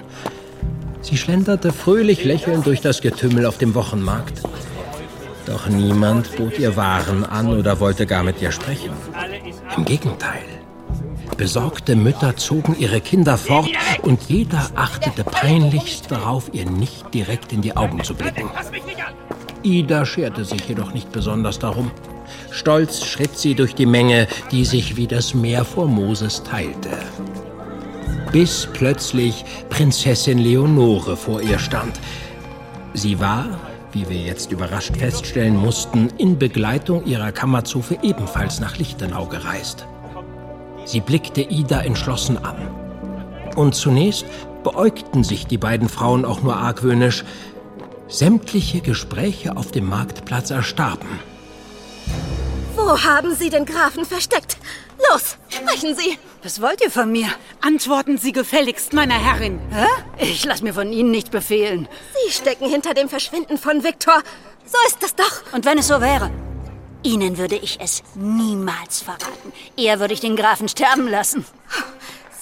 [1.01, 4.41] Sie schlenderte fröhlich lächelnd durch das Getümmel auf dem Wochenmarkt.
[5.45, 8.91] Doch niemand bot ihr Waren an oder wollte gar mit ihr sprechen.
[9.77, 10.43] Im Gegenteil.
[11.37, 13.69] Besorgte Mütter zogen ihre Kinder fort
[14.03, 18.49] und jeder achtete peinlichst darauf, ihr nicht direkt in die Augen zu blicken.
[19.63, 21.91] Ida scherte sich jedoch nicht besonders darum.
[22.51, 26.91] Stolz schritt sie durch die Menge, die sich wie das Meer vor Moses teilte.
[28.31, 31.99] Bis plötzlich Prinzessin Leonore vor ihr stand.
[32.93, 33.59] Sie war,
[33.95, 39.87] wie wir jetzt überrascht feststellen mussten, in Begleitung ihrer Kammerzofe ebenfalls nach Lichtenau gereist.
[40.83, 42.57] Sie blickte Ida entschlossen an.
[43.55, 44.25] Und zunächst
[44.63, 47.23] beäugten sich die beiden Frauen auch nur argwöhnisch.
[48.09, 51.07] Sämtliche Gespräche auf dem Marktplatz erstarben.
[52.75, 54.57] Wo haben Sie den Grafen versteckt?
[55.09, 56.17] Los, sprechen Sie!
[56.43, 57.27] Was wollt ihr von mir?
[57.61, 59.59] Antworten Sie gefälligst, meiner Herrin.
[59.71, 59.87] Hä?
[60.17, 61.87] Ich lass mir von Ihnen nicht befehlen.
[62.25, 64.21] Sie stecken hinter dem Verschwinden von Viktor.
[64.65, 65.53] So ist es doch.
[65.53, 66.31] Und wenn es so wäre?
[67.01, 69.53] Ihnen würde ich es niemals verraten.
[69.77, 71.45] Eher würde ich den Grafen sterben lassen.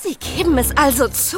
[0.02, 1.38] Sie geben es also zu.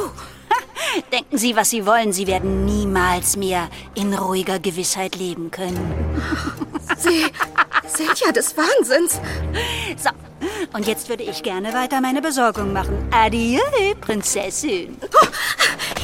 [1.12, 2.14] Denken Sie, was Sie wollen.
[2.14, 6.22] Sie werden niemals mehr in ruhiger Gewissheit leben können.
[6.98, 7.26] Sie
[7.88, 9.20] sind ja des Wahnsinns.
[9.98, 10.10] So,
[10.74, 13.08] und jetzt würde ich gerne weiter meine Besorgung machen.
[13.12, 13.60] Adieu,
[14.02, 14.98] Prinzessin.
[15.02, 15.28] Oh,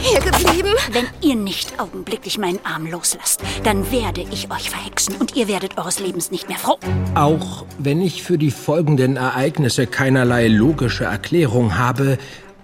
[0.01, 0.73] hier geblieben?
[0.91, 5.77] Wenn ihr nicht augenblicklich meinen Arm loslasst, dann werde ich euch verhexen und ihr werdet
[5.77, 6.79] eures Lebens nicht mehr froh.
[7.15, 12.17] Auch wenn ich für die folgenden Ereignisse keinerlei logische Erklärung habe,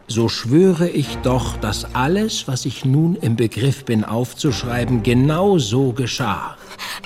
[0.08, 5.92] so schwöre ich doch, dass alles, was ich nun im Begriff bin aufzuschreiben, genau so
[5.92, 6.56] geschah.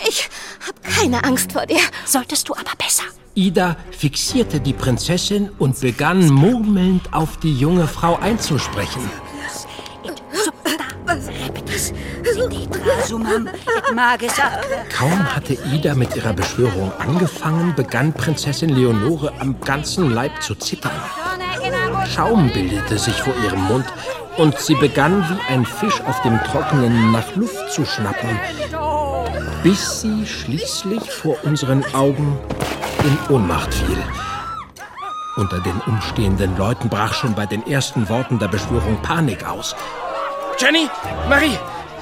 [0.08, 0.30] Ich
[0.72, 1.82] hab keine Angst vor dir.
[2.06, 3.04] Solltest du aber besser.
[3.34, 9.10] Ida fixierte die Prinzessin und begann murmelnd auf die junge Frau einzusprechen.
[14.98, 20.92] Kaum hatte Ida mit ihrer Beschwörung angefangen, begann Prinzessin Leonore am ganzen Leib zu zittern.
[22.14, 23.86] Schaum bildete sich vor ihrem Mund
[24.38, 28.40] und sie begann wie ein Fisch auf dem Trockenen nach Luft zu schnappen,
[29.64, 32.40] bis sie schließlich vor unseren Augen
[33.04, 33.98] in Ohnmacht fiel.
[35.36, 39.76] Unter den umstehenden Leuten brach schon bei den ersten Worten der Beschwörung Panik aus.
[40.58, 40.90] Jenny,
[41.30, 41.58] Marie,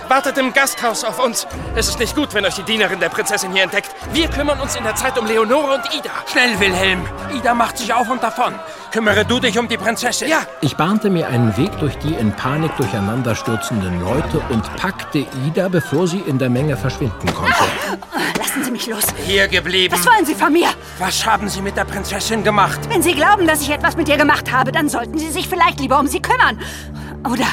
[0.08, 1.48] wartet im Gasthaus auf uns.
[1.76, 3.90] Es ist nicht gut, wenn euch die Dienerin der Prinzessin hier entdeckt.
[4.14, 6.12] Wir kümmern uns in der Zeit um Leonore und Ida.
[6.32, 7.06] Schnell, Wilhelm.
[7.34, 8.56] Ida macht sich auf und davon.
[8.92, 10.30] Kümmere du dich um die Prinzessin.
[10.30, 10.40] Ja.
[10.62, 16.08] Ich bahnte mir einen Weg durch die in Panik durcheinanderstürzenden Leute und packte Ida, bevor
[16.08, 17.54] sie in der Menge verschwinden konnte.
[18.38, 19.04] Lassen Sie mich los.
[19.26, 19.94] Hier geblieben.
[19.94, 20.70] Was wollen Sie von mir?
[20.98, 22.80] Was haben Sie mit der Prinzessin gemacht?
[22.90, 25.80] Wenn Sie glauben, dass ich etwas mit ihr gemacht habe, dann sollten Sie sich vielleicht
[25.80, 26.60] lieber um sie kümmern.
[27.32, 27.46] Oder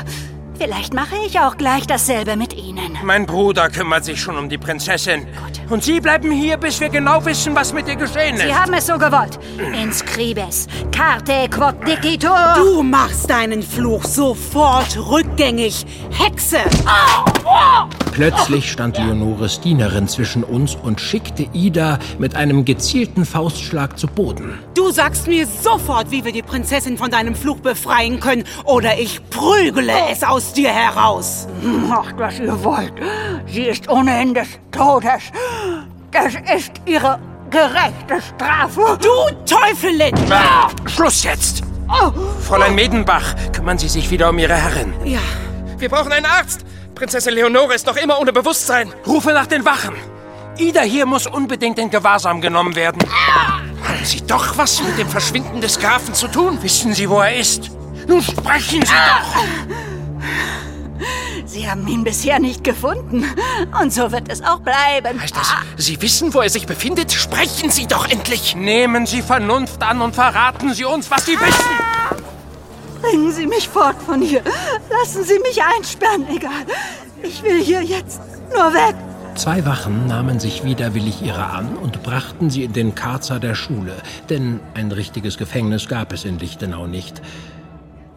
[0.58, 2.98] vielleicht mache ich auch gleich dasselbe mit Ihnen.
[3.02, 5.26] Mein Bruder kümmert sich schon um die Prinzessin.
[5.26, 5.70] Gut.
[5.70, 8.42] Und Sie bleiben hier, bis wir genau wissen, was mit ihr geschehen ist.
[8.42, 9.38] Sie haben es so gewollt.
[9.80, 12.54] Inscribes, carte quod dicitur.
[12.56, 15.84] Du machst deinen Fluch sofort rückgängig.
[16.10, 16.58] Hexe!
[18.12, 24.58] Plötzlich stand Leonores Dienerin zwischen uns und schickte Ida mit einem gezielten Faustschlag zu Boden.
[24.74, 29.20] Du sagst mir sofort, wie wir die Prinzessin von deinem Fluch befreien können, oder ich
[29.28, 31.46] prügele es aus dir heraus.
[31.62, 32.92] Macht, was ihr wollt.
[33.46, 35.22] Sie ist ohnehin des Todes.
[36.10, 37.18] Das ist ihre
[37.50, 38.98] gerechte Strafe.
[39.00, 40.14] Du Teufelin!
[40.30, 41.62] Ah, Schluss jetzt!
[42.42, 44.92] Fräulein Medenbach, kümmern Sie sich wieder um Ihre Herrin.
[45.04, 45.20] Ja.
[45.78, 46.64] Wir brauchen einen Arzt.
[46.94, 48.92] Prinzessin Leonore ist noch immer ohne Bewusstsein.
[49.06, 49.94] Rufe nach den Wachen.
[50.58, 53.02] Ida hier muss unbedingt in Gewahrsam genommen werden.
[53.86, 56.58] Haben Sie doch was mit dem Verschwinden des Grafen zu tun?
[56.62, 57.70] Wissen Sie, wo er ist?
[58.08, 59.44] Nun sprechen Sie doch!
[61.46, 63.24] Sie haben ihn bisher nicht gefunden.
[63.80, 65.20] Und so wird es auch bleiben.
[65.20, 67.12] Heißt das, Sie wissen, wo er sich befindet?
[67.12, 68.56] Sprechen Sie doch endlich!
[68.56, 72.22] Nehmen Sie Vernunft an und verraten Sie uns, was Sie wissen!
[73.00, 74.42] Bringen Sie mich fort von hier.
[74.90, 76.66] Lassen Sie mich einsperren, egal.
[77.22, 78.20] Ich will hier jetzt
[78.52, 78.96] nur weg.
[79.36, 83.92] Zwei Wachen nahmen sich widerwillig ihrer an und brachten sie in den Karzer der Schule,
[84.30, 87.20] denn ein richtiges Gefängnis gab es in Lichtenau nicht.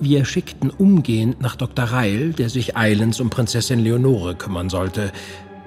[0.02, 1.86] Wir schickten umgehend nach Dr.
[1.86, 5.12] Reil, der sich eilends um Prinzessin Leonore kümmern sollte.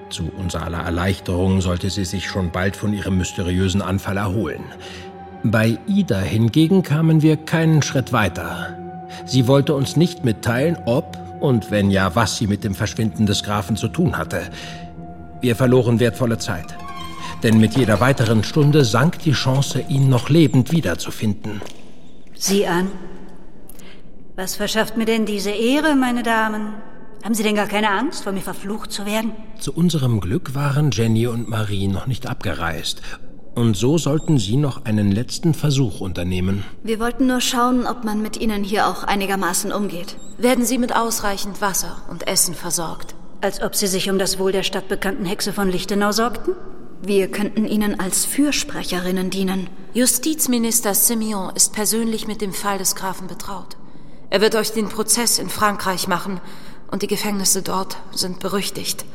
[0.09, 4.63] Zu unserer aller Erleichterung sollte sie sich schon bald von ihrem mysteriösen Anfall erholen.
[5.43, 8.75] Bei Ida hingegen kamen wir keinen Schritt weiter.
[9.25, 13.43] Sie wollte uns nicht mitteilen, ob und wenn ja, was sie mit dem Verschwinden des
[13.43, 14.49] Grafen zu tun hatte.
[15.41, 16.75] Wir verloren wertvolle Zeit.
[17.43, 21.61] Denn mit jeder weiteren Stunde sank die Chance, ihn noch lebend wiederzufinden.
[22.33, 22.87] Sieh an.
[24.35, 26.73] Was verschafft mir denn diese Ehre, meine Damen?
[27.23, 29.31] Haben Sie denn gar keine Angst, vor mir verflucht zu werden?
[29.59, 33.03] Zu unserem Glück waren Jenny und Marie noch nicht abgereist.
[33.53, 36.63] Und so sollten Sie noch einen letzten Versuch unternehmen.
[36.81, 40.17] Wir wollten nur schauen, ob man mit Ihnen hier auch einigermaßen umgeht.
[40.39, 43.13] Werden Sie mit ausreichend Wasser und Essen versorgt?
[43.41, 46.55] Als ob Sie sich um das Wohl der stadtbekannten Hexe von Lichtenau sorgten?
[47.03, 49.69] Wir könnten Ihnen als Fürsprecherinnen dienen.
[49.93, 53.77] Justizminister Simeon ist persönlich mit dem Fall des Grafen betraut.
[54.33, 56.41] Er wird euch den Prozess in Frankreich machen
[56.89, 59.05] und die Gefängnisse dort sind berüchtigt.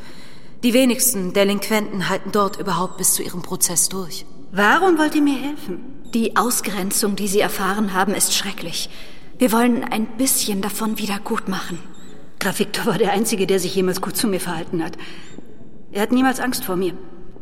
[0.63, 4.25] Die wenigsten Delinquenten halten dort überhaupt bis zu ihrem Prozess durch.
[4.53, 5.81] Warum wollt ihr mir helfen?
[6.13, 8.89] Die Ausgrenzung, die Sie erfahren haben, ist schrecklich.
[9.37, 11.79] Wir wollen ein bisschen davon wieder gut machen.
[12.39, 14.97] Graf Victor war der Einzige, der sich jemals gut zu mir verhalten hat.
[15.91, 16.93] Er hat niemals Angst vor mir.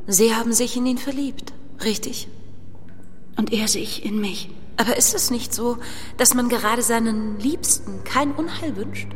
[0.08, 2.28] Sie haben sich in ihn verliebt, richtig?
[3.36, 4.50] Und er sich in mich.
[4.78, 5.78] Aber ist es nicht so,
[6.18, 9.10] dass man gerade seinen Liebsten kein Unheil wünscht?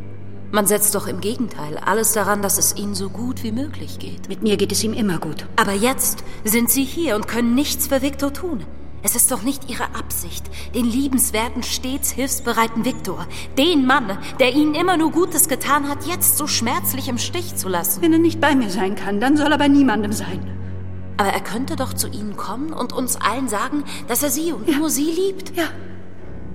[0.52, 4.28] Man setzt doch im Gegenteil alles daran, dass es ihnen so gut wie möglich geht.
[4.28, 5.46] Mit mir geht es ihm immer gut.
[5.56, 8.66] Aber jetzt sind sie hier und können nichts für Victor tun.
[9.04, 10.44] Es ist doch nicht ihre Absicht,
[10.76, 13.26] den liebenswerten, stets hilfsbereiten Viktor,
[13.58, 17.68] den Mann, der ihnen immer nur Gutes getan hat, jetzt so schmerzlich im Stich zu
[17.68, 18.02] lassen.
[18.02, 20.61] Wenn er nicht bei mir sein kann, dann soll er bei niemandem sein.
[21.22, 24.68] Aber er könnte doch zu ihnen kommen und uns allen sagen, dass er sie und
[24.68, 24.78] ja.
[24.80, 25.56] nur sie liebt.
[25.56, 25.66] Ja.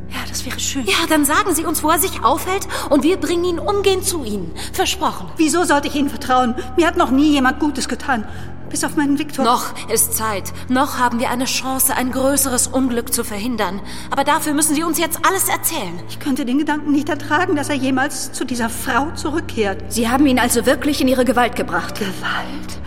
[0.09, 0.85] Ja, das wäre schön.
[0.87, 4.24] Ja, dann sagen Sie uns, wo er sich aufhält und wir bringen ihn umgehend zu
[4.24, 4.52] Ihnen.
[4.72, 5.29] Versprochen.
[5.37, 6.57] Wieso sollte ich Ihnen vertrauen?
[6.76, 8.26] Mir hat noch nie jemand Gutes getan.
[8.68, 9.44] Bis auf meinen Viktor.
[9.44, 10.52] Noch ist Zeit.
[10.68, 13.81] Noch haben wir eine Chance, ein größeres Unglück zu verhindern.
[14.11, 16.02] Aber dafür müssen Sie uns jetzt alles erzählen.
[16.09, 19.92] Ich könnte den Gedanken nicht ertragen, dass er jemals zu dieser Frau zurückkehrt.
[19.92, 22.00] Sie haben ihn also wirklich in Ihre Gewalt gebracht.
[22.00, 22.81] Gewalt?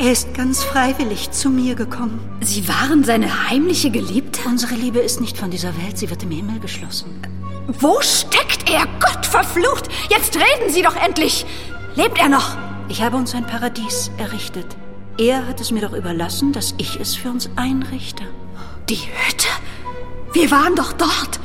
[0.00, 2.20] Er ist ganz freiwillig zu mir gekommen.
[2.40, 4.40] Sie waren seine heimliche Geliebte?
[4.48, 7.20] Unsere Liebe ist nicht von dieser Welt, sie wird im Himmel geschlossen.
[7.66, 8.86] Wo steckt er?
[8.98, 9.90] Gott verflucht!
[10.08, 11.44] Jetzt reden Sie doch endlich!
[11.96, 12.56] Lebt er noch?
[12.88, 14.74] Ich habe uns ein Paradies errichtet.
[15.18, 18.24] Er hat es mir doch überlassen, dass ich es für uns einrichte.
[18.88, 19.48] Die Hütte?
[20.32, 21.40] Wir waren doch dort.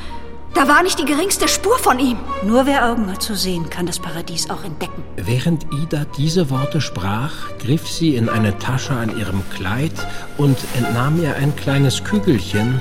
[0.56, 2.18] Da war nicht die geringste Spur von ihm.
[2.46, 5.04] Nur wer Augen hat zu sehen, kann das Paradies auch entdecken.
[5.18, 9.92] Während Ida diese Worte sprach, griff sie in eine Tasche an ihrem Kleid
[10.38, 12.80] und entnahm ihr ein kleines Kügelchen,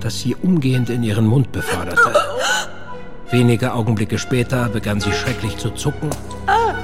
[0.00, 2.14] das sie umgehend in ihren Mund beförderte.
[3.30, 6.08] Wenige Augenblicke später begann sie schrecklich zu zucken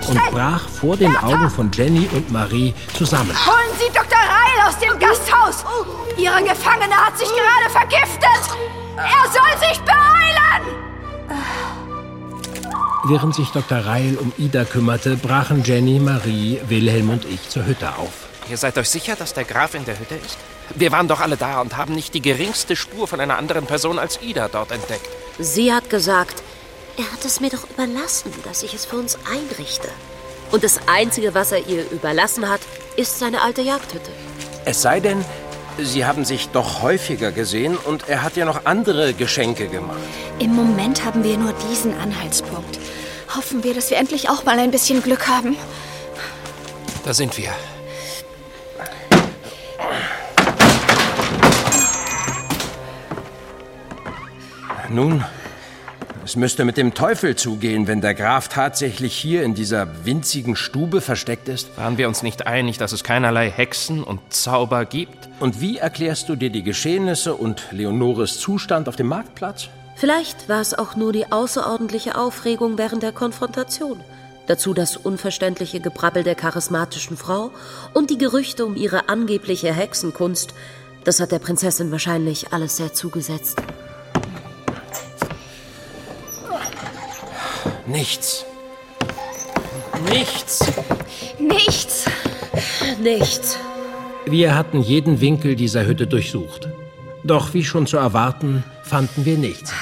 [0.09, 3.31] und brach vor den Augen von Jenny und Marie zusammen.
[3.47, 4.19] Holen Sie Dr.
[4.19, 5.65] Reil aus dem Gasthaus!
[6.17, 8.59] Ihre Gefangene hat sich gerade vergiftet!
[8.97, 10.21] Er soll sich beeilen!
[13.05, 13.79] Während sich Dr.
[13.79, 18.13] Reil um Ida kümmerte, brachen Jenny, Marie, Wilhelm und ich zur Hütte auf.
[18.51, 20.37] Ihr seid euch sicher, dass der Graf in der Hütte ist?
[20.75, 23.99] Wir waren doch alle da und haben nicht die geringste Spur von einer anderen Person
[23.99, 25.09] als Ida dort entdeckt.
[25.39, 26.43] Sie hat gesagt,
[26.97, 29.89] er hat es mir doch überlassen, dass ich es für uns einrichte.
[30.51, 32.61] Und das Einzige, was er ihr überlassen hat,
[32.97, 34.11] ist seine alte Jagdhütte.
[34.65, 35.25] Es sei denn,
[35.79, 39.99] Sie haben sich doch häufiger gesehen und er hat ja noch andere Geschenke gemacht.
[40.39, 42.79] Im Moment haben wir nur diesen Anhaltspunkt.
[43.35, 45.57] Hoffen wir, dass wir endlich auch mal ein bisschen Glück haben.
[47.05, 47.51] Da sind wir.
[54.91, 55.25] Nun,
[56.31, 61.01] es müsste mit dem Teufel zugehen, wenn der Graf tatsächlich hier in dieser winzigen Stube
[61.01, 61.77] versteckt ist.
[61.77, 65.29] Waren wir uns nicht einig, dass es keinerlei Hexen und Zauber gibt?
[65.41, 69.71] Und wie erklärst du dir die Geschehnisse und Leonores Zustand auf dem Marktplatz?
[69.97, 73.99] Vielleicht war es auch nur die außerordentliche Aufregung während der Konfrontation.
[74.47, 77.51] Dazu das unverständliche Gebrabbel der charismatischen Frau
[77.93, 80.55] und die Gerüchte um ihre angebliche Hexenkunst.
[81.03, 83.61] Das hat der Prinzessin wahrscheinlich alles sehr zugesetzt.
[87.91, 88.47] Nichts.
[90.09, 90.65] Nichts.
[91.41, 92.05] Nichts.
[93.03, 93.59] Nichts.
[94.27, 96.69] Wir hatten jeden Winkel dieser Hütte durchsucht.
[97.25, 99.73] Doch wie schon zu erwarten, fanden wir nichts.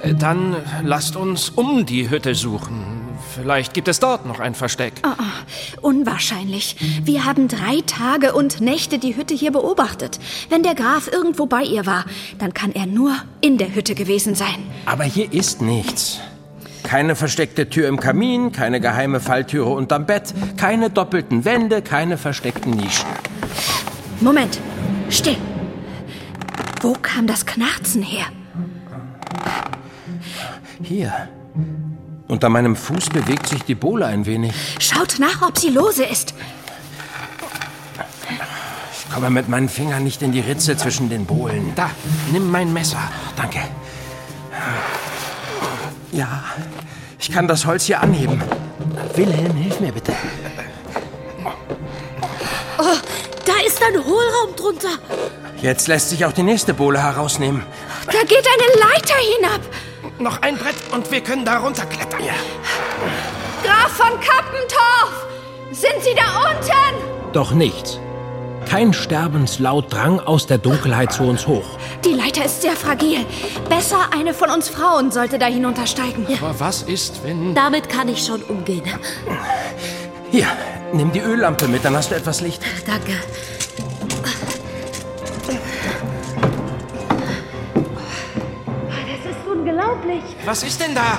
[0.00, 3.08] Äh, Dann lasst uns um die Hütte suchen.
[3.34, 4.92] Vielleicht gibt es dort noch ein Versteck.
[5.04, 6.76] Oh, oh, unwahrscheinlich.
[7.02, 10.20] Wir haben drei Tage und Nächte die Hütte hier beobachtet.
[10.48, 12.04] Wenn der Graf irgendwo bei ihr war,
[12.38, 14.64] dann kann er nur in der Hütte gewesen sein.
[14.86, 16.20] Aber hier ist nichts.
[16.88, 22.70] Keine versteckte Tür im Kamin, keine geheime Falltüre unterm Bett, keine doppelten Wände, keine versteckten
[22.70, 23.06] Nischen.
[24.20, 24.58] Moment.
[25.10, 25.36] Still.
[26.80, 28.24] Wo kam das Knarzen her?
[30.82, 31.12] Hier.
[32.26, 34.54] Unter meinem Fuß bewegt sich die Bohle ein wenig.
[34.78, 36.32] Schaut nach, ob sie lose ist.
[38.92, 41.70] Ich komme mit meinen Fingern nicht in die Ritze zwischen den Bohlen.
[41.76, 41.90] Da,
[42.32, 43.12] nimm mein Messer.
[43.36, 43.58] Danke.
[46.12, 46.44] Ja,
[47.18, 48.42] ich kann das Holz hier anheben.
[49.14, 50.12] Wilhelm, hilf mir bitte.
[52.78, 52.96] Oh,
[53.44, 54.98] da ist ein Hohlraum drunter.
[55.60, 57.62] Jetzt lässt sich auch die nächste Bohle herausnehmen.
[58.06, 59.60] Da geht eine Leiter hinab.
[60.18, 62.20] Noch ein Brett und wir können da runterklettern.
[62.24, 62.34] Ja.
[63.64, 65.26] Graf von Kappentorf!
[65.72, 66.58] Sind Sie da unten?
[67.32, 67.98] Doch nichts.
[68.68, 71.77] Kein Sterbenslaut drang aus der Dunkelheit zu uns hoch.
[72.08, 73.26] Die Leiter ist sehr fragil.
[73.68, 76.26] Besser eine von uns Frauen sollte da hinuntersteigen.
[76.40, 77.54] Aber was ist, wenn...
[77.54, 78.84] Damit kann ich schon umgehen.
[80.30, 80.46] Hier,
[80.94, 82.62] nimm die Öllampe mit, dann hast du etwas Licht.
[82.86, 83.12] Danke.
[88.86, 90.22] Das ist unglaublich.
[90.46, 91.18] Was ist denn da?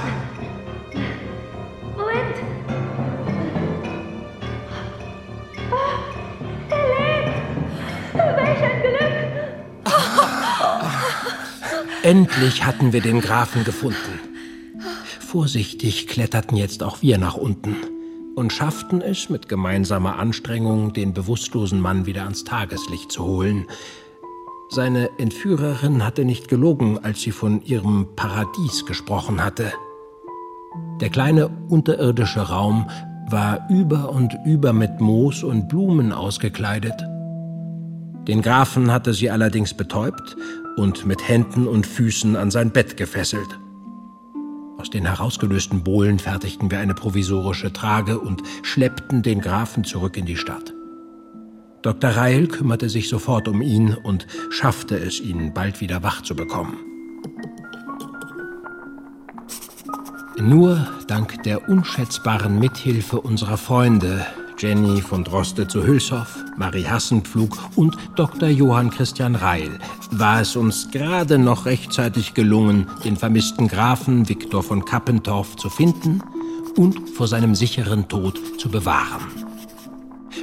[12.04, 14.20] Endlich hatten wir den Grafen gefunden.
[15.20, 17.76] Vorsichtig kletterten jetzt auch wir nach unten
[18.36, 23.68] und schafften es mit gemeinsamer Anstrengung, den bewusstlosen Mann wieder ans Tageslicht zu holen.
[24.70, 29.74] Seine Entführerin hatte nicht gelogen, als sie von ihrem Paradies gesprochen hatte.
[31.02, 32.90] Der kleine unterirdische Raum
[33.28, 37.04] war über und über mit Moos und Blumen ausgekleidet.
[38.30, 40.38] Den Grafen hatte sie allerdings betäubt
[40.76, 43.60] und mit Händen und Füßen an sein Bett gefesselt.
[44.78, 50.28] Aus den herausgelösten Bohlen fertigten wir eine provisorische Trage und schleppten den Grafen zurück in
[50.28, 50.76] die Stadt.
[51.82, 52.12] Dr.
[52.12, 56.78] Reil kümmerte sich sofort um ihn und schaffte es, ihn bald wieder wach zu bekommen.
[60.38, 64.24] Nur dank der unschätzbaren Mithilfe unserer Freunde,
[64.60, 68.50] Jenny von Droste zu Hülshoff, Marie Hassenpflug und Dr.
[68.50, 69.80] Johann Christian Reil,
[70.12, 76.22] war es uns gerade noch rechtzeitig gelungen, den vermissten Grafen Viktor von Kappentorf zu finden
[76.76, 79.28] und vor seinem sicheren Tod zu bewahren.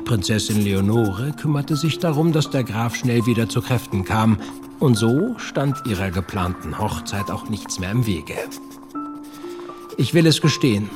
[0.07, 4.39] Prinzessin Leonore kümmerte sich darum, dass der Graf schnell wieder zu Kräften kam,
[4.79, 8.37] und so stand ihrer geplanten Hochzeit auch nichts mehr im Wege.
[9.99, 10.89] Ich will es gestehen,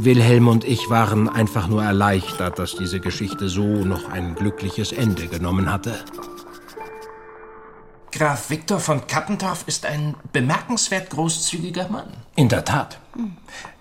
[0.00, 5.26] Wilhelm und ich waren einfach nur erleichtert, dass diese Geschichte so noch ein glückliches Ende
[5.26, 5.92] genommen hatte.
[8.12, 12.12] Graf Viktor von Kappentorf ist ein bemerkenswert großzügiger Mann.
[12.36, 13.00] In der Tat.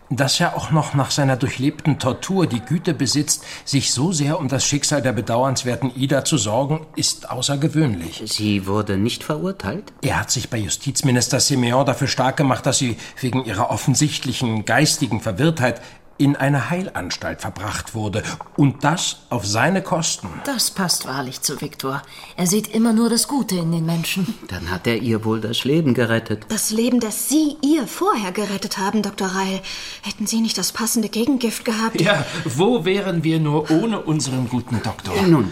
[0.10, 4.48] Dass er auch noch nach seiner durchlebten Tortur die Güte besitzt, sich so sehr um
[4.48, 8.24] das Schicksal der bedauernswerten Ida zu sorgen, ist außergewöhnlich.
[8.26, 9.94] Sie wurde nicht verurteilt?
[10.02, 15.20] Er hat sich bei Justizminister Simeon dafür stark gemacht, dass sie wegen ihrer offensichtlichen geistigen
[15.22, 15.82] Verwirrtheit
[16.18, 18.24] in eine Heilanstalt verbracht wurde.
[18.56, 20.30] Und das auf seine Kosten.
[20.46, 22.02] Das passt wahrlich zu Viktor.
[22.36, 24.34] Er sieht immer nur das Gute in den Menschen.
[24.48, 26.46] Dann hat er ihr wohl das Leben gerettet.
[26.50, 29.28] Das Leben, das Sie ihr vorher gerettet haben, Dr.
[29.28, 29.62] Reil.
[30.02, 32.02] Hätten Sie nicht das passende Gegengift gehabt?
[32.02, 35.14] Ja, wo wären wir nur ohne unseren guten Doktor?
[35.28, 35.52] Nun,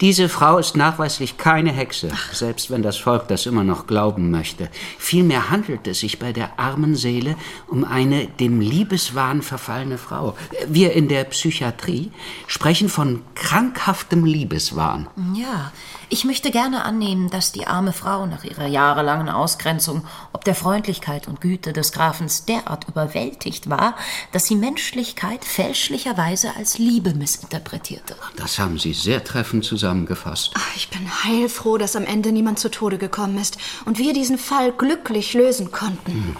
[0.00, 4.68] diese Frau ist nachweislich keine Hexe, selbst wenn das Volk das immer noch glauben möchte.
[4.98, 7.36] Vielmehr handelt es sich bei der armen Seele
[7.68, 10.36] um eine dem Liebeswahn verfallene Frau.
[10.66, 12.10] Wir in der Psychiatrie
[12.46, 15.06] sprechen von krankhaftem Liebeswahn.
[15.34, 15.72] Ja,
[16.12, 20.04] ich möchte gerne annehmen, dass die arme Frau nach ihrer jahrelangen Ausgrenzung
[20.34, 23.96] ob der Freundlichkeit und Güte des Grafens derart überwältigt war,
[24.30, 28.14] dass sie Menschlichkeit fälschlicherweise als Liebe missinterpretierte.
[28.36, 30.50] Das haben Sie sehr treffend zusammengefasst.
[30.54, 33.56] Ach, ich bin heilfroh, dass am Ende niemand zu Tode gekommen ist
[33.86, 36.36] und wir diesen Fall glücklich lösen konnten.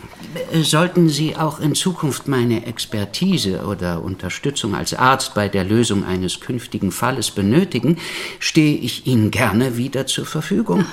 [0.52, 6.04] Äh, Sollten Sie auch in Zukunft meine Expertise oder Unterstützung als Arzt bei der Lösung
[6.04, 7.98] eines künftigen Falles benötigen,
[8.38, 10.84] stehe ich Ihnen gerne wieder zur Verfügung.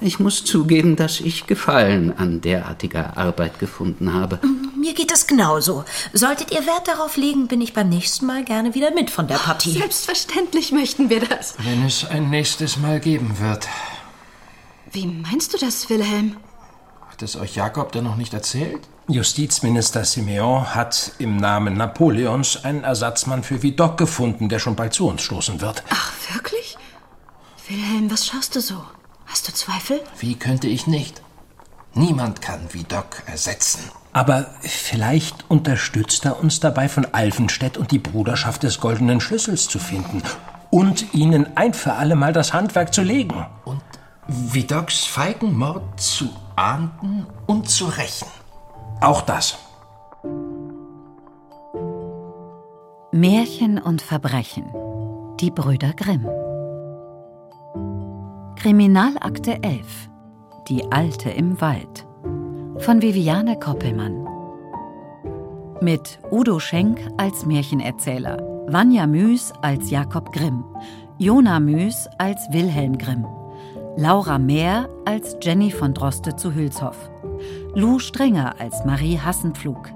[0.00, 4.38] Ich muss zugeben, dass ich Gefallen an derartiger Arbeit gefunden habe.
[4.78, 5.84] Mir geht es genauso.
[6.12, 9.36] Solltet ihr Wert darauf legen, bin ich beim nächsten Mal gerne wieder mit von der
[9.36, 9.72] Partie.
[9.72, 11.54] Selbstverständlich möchten wir das.
[11.58, 13.68] Wenn es ein nächstes Mal geben wird.
[14.92, 16.36] Wie meinst du das, Wilhelm?
[17.10, 18.80] Hat es euch Jakob denn noch nicht erzählt?
[19.06, 25.06] Justizminister Simeon hat im Namen Napoleons einen Ersatzmann für Vidocq gefunden, der schon bald zu
[25.08, 25.84] uns stoßen wird.
[25.90, 26.76] Ach, wirklich?
[27.68, 28.84] Wilhelm, was schaust du so?
[29.24, 30.00] Hast du Zweifel?
[30.18, 31.22] Wie könnte ich nicht?
[31.94, 33.90] Niemand kann Vidocq ersetzen.
[34.12, 39.78] Aber vielleicht unterstützt er uns dabei, von Alfenstedt und die Bruderschaft des Goldenen Schlüssels zu
[39.78, 40.22] finden
[40.70, 43.46] und ihnen ein für alle Mal das Handwerk zu legen.
[43.64, 43.82] Und
[44.28, 48.28] Vidocqs Feigenmord zu ahnden und zu rächen.
[49.00, 49.56] Auch das.
[53.10, 54.66] Märchen und Verbrechen.
[55.40, 56.28] Die Brüder Grimm.
[58.64, 60.08] Kriminalakte 11.
[60.70, 62.06] Die Alte im Wald.
[62.78, 64.26] Von Viviane Koppelmann.
[65.82, 68.38] Mit Udo Schenk als Märchenerzähler,
[68.68, 70.64] Vanja Müß als Jakob Grimm,
[71.18, 73.26] Jona Müß als Wilhelm Grimm,
[73.98, 77.10] Laura Mehr als Jenny von Droste zu Hülshoff,
[77.74, 79.90] Lou Strenger als Marie Hassenpflug,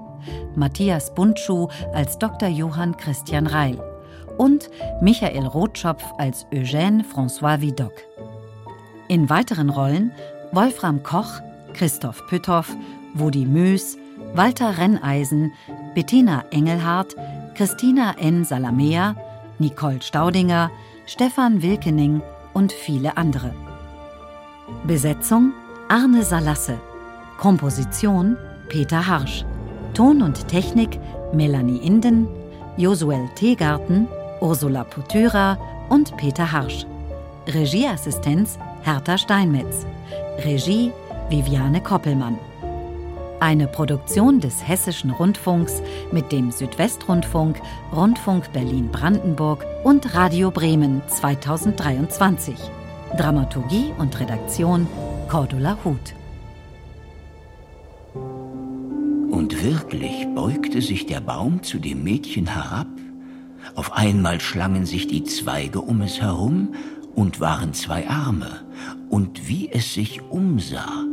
[0.55, 2.49] Matthias Buntschuh als Dr.
[2.49, 3.81] Johann Christian Reil
[4.37, 4.69] und
[5.01, 8.05] Michael Rotschopf als Eugène François Vidocq.
[9.09, 10.11] In weiteren Rollen
[10.51, 11.41] Wolfram Koch,
[11.73, 12.77] Christoph Pütthoff,
[13.15, 13.97] Wudi Mös,
[14.35, 15.51] Walter Renneisen,
[15.95, 17.15] Bettina Engelhardt,
[17.55, 18.45] Christina N.
[18.45, 19.15] Salamea,
[19.57, 20.69] Nicole Staudinger,
[21.07, 22.21] Stefan Wilkening
[22.53, 23.51] und viele andere.
[24.83, 25.53] Besetzung
[25.87, 26.79] Arne Salasse.
[27.39, 28.37] Komposition
[28.67, 29.43] Peter Harsch.
[29.95, 30.99] Ton und Technik
[31.33, 32.27] Melanie Inden,
[32.77, 34.07] Josuel Teegarten,
[34.39, 35.57] Ursula Putyra
[35.89, 36.85] und Peter Harsch.
[37.47, 39.85] Regieassistenz Hertha Steinmetz.
[40.39, 40.91] Regie
[41.29, 42.39] Viviane Koppelmann.
[43.39, 47.61] Eine Produktion des Hessischen Rundfunks mit dem Südwestrundfunk,
[47.95, 52.55] Rundfunk Berlin-Brandenburg und Radio Bremen 2023.
[53.15, 54.87] Dramaturgie und Redaktion
[55.27, 56.15] Cordula Huth.
[58.15, 62.87] Und wirklich beugte sich der Baum zu dem Mädchen herab.
[63.75, 66.69] Auf einmal schlangen sich die Zweige um es herum
[67.15, 68.65] und waren zwei Arme.
[69.09, 71.05] Und wie es sich umsah,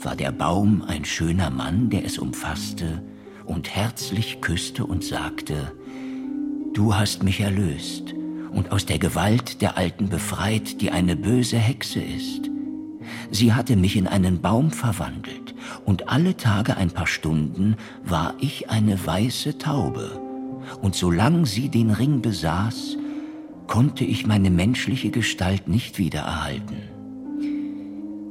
[0.00, 3.02] war der Baum ein schöner Mann, der es umfasste
[3.44, 5.72] und herzlich küsste und sagte,
[6.74, 8.14] Du hast mich erlöst
[8.52, 12.50] und aus der Gewalt der Alten befreit, die eine böse Hexe ist.
[13.30, 18.70] Sie hatte mich in einen Baum verwandelt, und alle Tage ein paar Stunden war ich
[18.70, 20.20] eine weiße Taube,
[20.82, 22.96] und solang sie den Ring besaß,
[23.68, 26.98] konnte ich meine menschliche Gestalt nicht wiedererhalten.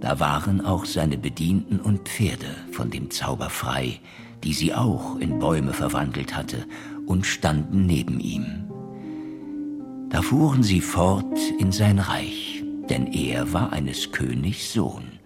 [0.02, 4.00] Da waren auch seine Bedienten und Pferde von dem Zauber frei,
[4.44, 6.66] die sie auch in Bäume verwandelt hatte,
[7.06, 8.66] und standen neben ihm.
[10.10, 15.20] Da fuhren sie fort in sein Reich, denn er war eines Königs Sohn,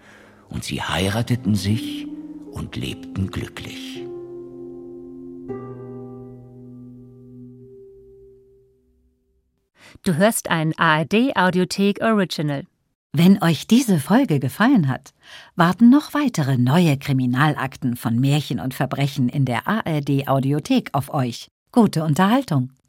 [0.48, 2.06] und sie heirateten sich
[2.52, 4.01] und lebten glücklich.
[10.02, 12.64] Du hörst ein ARD Audiothek Original.
[13.12, 15.12] Wenn euch diese Folge gefallen hat,
[15.54, 21.48] warten noch weitere neue Kriminalakten von Märchen und Verbrechen in der ARD Audiothek auf euch.
[21.72, 22.72] Gute Unterhaltung.